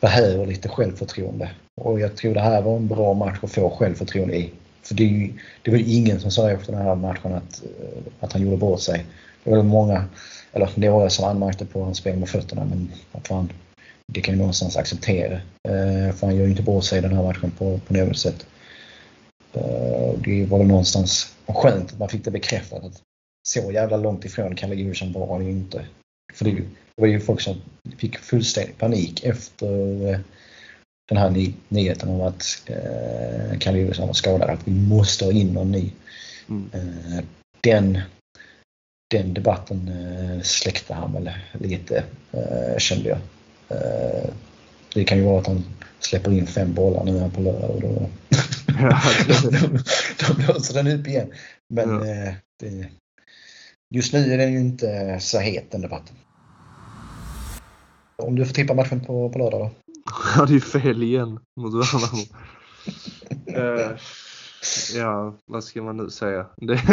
[0.00, 1.50] behöver lite självförtroende.
[1.80, 4.52] Och jag tror det här var en bra match att få självförtroende i.
[4.82, 5.32] För det, ju,
[5.62, 8.56] det var ju ingen som sa efter den här matchen att, eh, att han gjorde
[8.56, 9.06] bort sig.
[9.44, 10.04] Det var många,
[10.52, 13.52] eller några som anmärkte på hans spel med fötterna men vad fan,
[14.12, 15.34] det kan ju någonstans acceptera.
[15.68, 18.18] Eh, för han gör ju inte bort sig i den här matchen på, på något
[18.18, 18.46] sätt.
[19.52, 23.00] Eh, det var väl någonstans skönt att man fick det bekräftat att
[23.48, 25.84] så jävla långt ifrån Kalle Djursen var han ju inte.
[26.32, 26.62] För det,
[26.96, 27.62] var ju folk som
[27.98, 30.18] fick fullständig panik efter eh,
[31.08, 35.32] den här ny, nyheten om att eh, Kalle Djursen var skadad, att vi måste ha
[35.32, 35.90] in någon ny.
[36.48, 36.70] Mm.
[36.72, 37.24] Eh,
[37.60, 38.00] den,
[39.10, 43.18] den debatten eh, släckte han väl lite, eh, kände jag.
[43.68, 44.30] Eh,
[44.94, 45.64] det kan ju vara att han
[46.00, 47.88] släpper in fem bollar nu här på lördag och då,
[50.26, 51.32] då blåser den upp igen.
[51.68, 52.06] Men ja.
[52.06, 52.88] Eh, det,
[53.90, 56.16] just nu är den ju inte så het den debatten.
[58.16, 59.70] Om du får tippa matchen på, på lördag då?
[60.36, 62.22] Ja, det är fel igen mot Värnamo.
[63.58, 63.96] uh,
[64.94, 66.46] ja, vad ska man nu säga?
[66.56, 66.72] Det,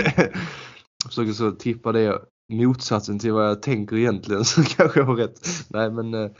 [1.03, 2.21] jag försöker så tippa det
[2.53, 5.39] motsatsen till vad jag tänker egentligen så kanske jag har rätt.
[5.69, 6.31] Nej men, uh,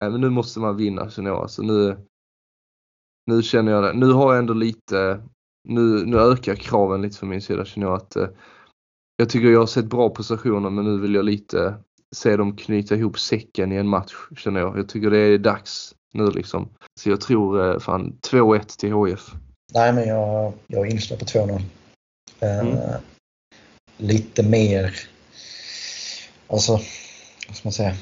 [0.00, 1.42] nej, men nu måste man vinna känner jag.
[1.42, 1.96] Alltså, nu,
[3.26, 3.92] nu känner jag det.
[3.92, 5.22] Nu har jag ändå lite,
[5.68, 8.28] nu, nu ökar kraven lite från min sida känner jag att uh,
[9.20, 11.74] jag tycker jag har sett bra prestationer men nu vill jag lite
[12.16, 14.78] se dem knyta ihop säcken i en match känner jag.
[14.78, 16.68] Jag tycker det är dags nu liksom.
[17.00, 19.30] Så jag tror eh, fan 2-1 till HF.
[19.74, 21.62] Nej men jag, jag är inställd på 2-0.
[22.40, 22.78] Eh, mm.
[23.96, 24.94] lite mer,
[26.46, 26.72] alltså
[27.48, 27.94] vad ska man säga.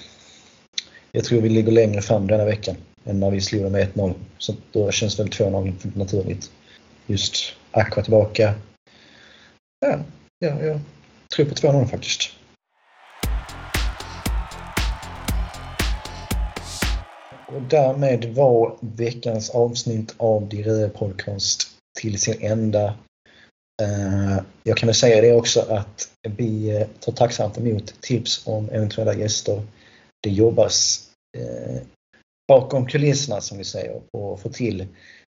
[1.12, 4.14] Jag tror vi ligger längre fram denna veckan än när vi slog dem med 1-0.
[4.38, 6.50] Så då känns väl 2-0 naturligt.
[7.06, 7.36] Just
[7.70, 8.54] Aqua tillbaka.
[9.80, 9.98] Ja,
[10.38, 10.80] ja, jag
[11.34, 12.30] tror på 2-0 faktiskt.
[17.46, 21.68] Och därmed var veckans avsnitt av De Podcast
[22.00, 22.94] till sin ända.
[23.82, 28.68] Eh, jag kan väl säga det också att vi eh, tar tacksamt emot tips om
[28.70, 29.62] eventuella gäster.
[30.22, 31.08] Det jobbas
[31.38, 31.82] eh,
[32.48, 34.86] bakom kulisserna som vi säger och att få till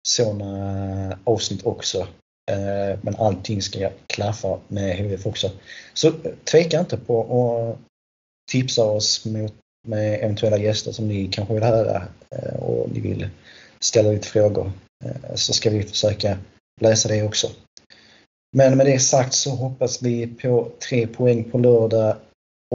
[0.08, 2.08] sådana avsnitt också.
[2.52, 5.52] Eh, men allting ska klaffa med HVF också.
[5.94, 7.80] Så eh, tveka inte på att
[8.52, 9.54] tipsa oss mot
[9.88, 13.30] med eventuella gäster som ni kanske vill höra eh, och ni vill
[13.80, 14.72] ställa lite frågor
[15.36, 16.38] så ska vi försöka
[16.82, 17.52] läsa det också.
[18.58, 22.16] Men med det sagt så hoppas vi på tre poäng på lördag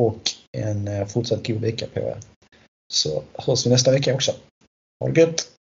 [0.00, 0.20] och
[0.52, 2.16] en fortsatt god vecka på er.
[2.92, 4.32] Så hörs vi nästa vecka också.
[5.00, 5.52] Ha det gött!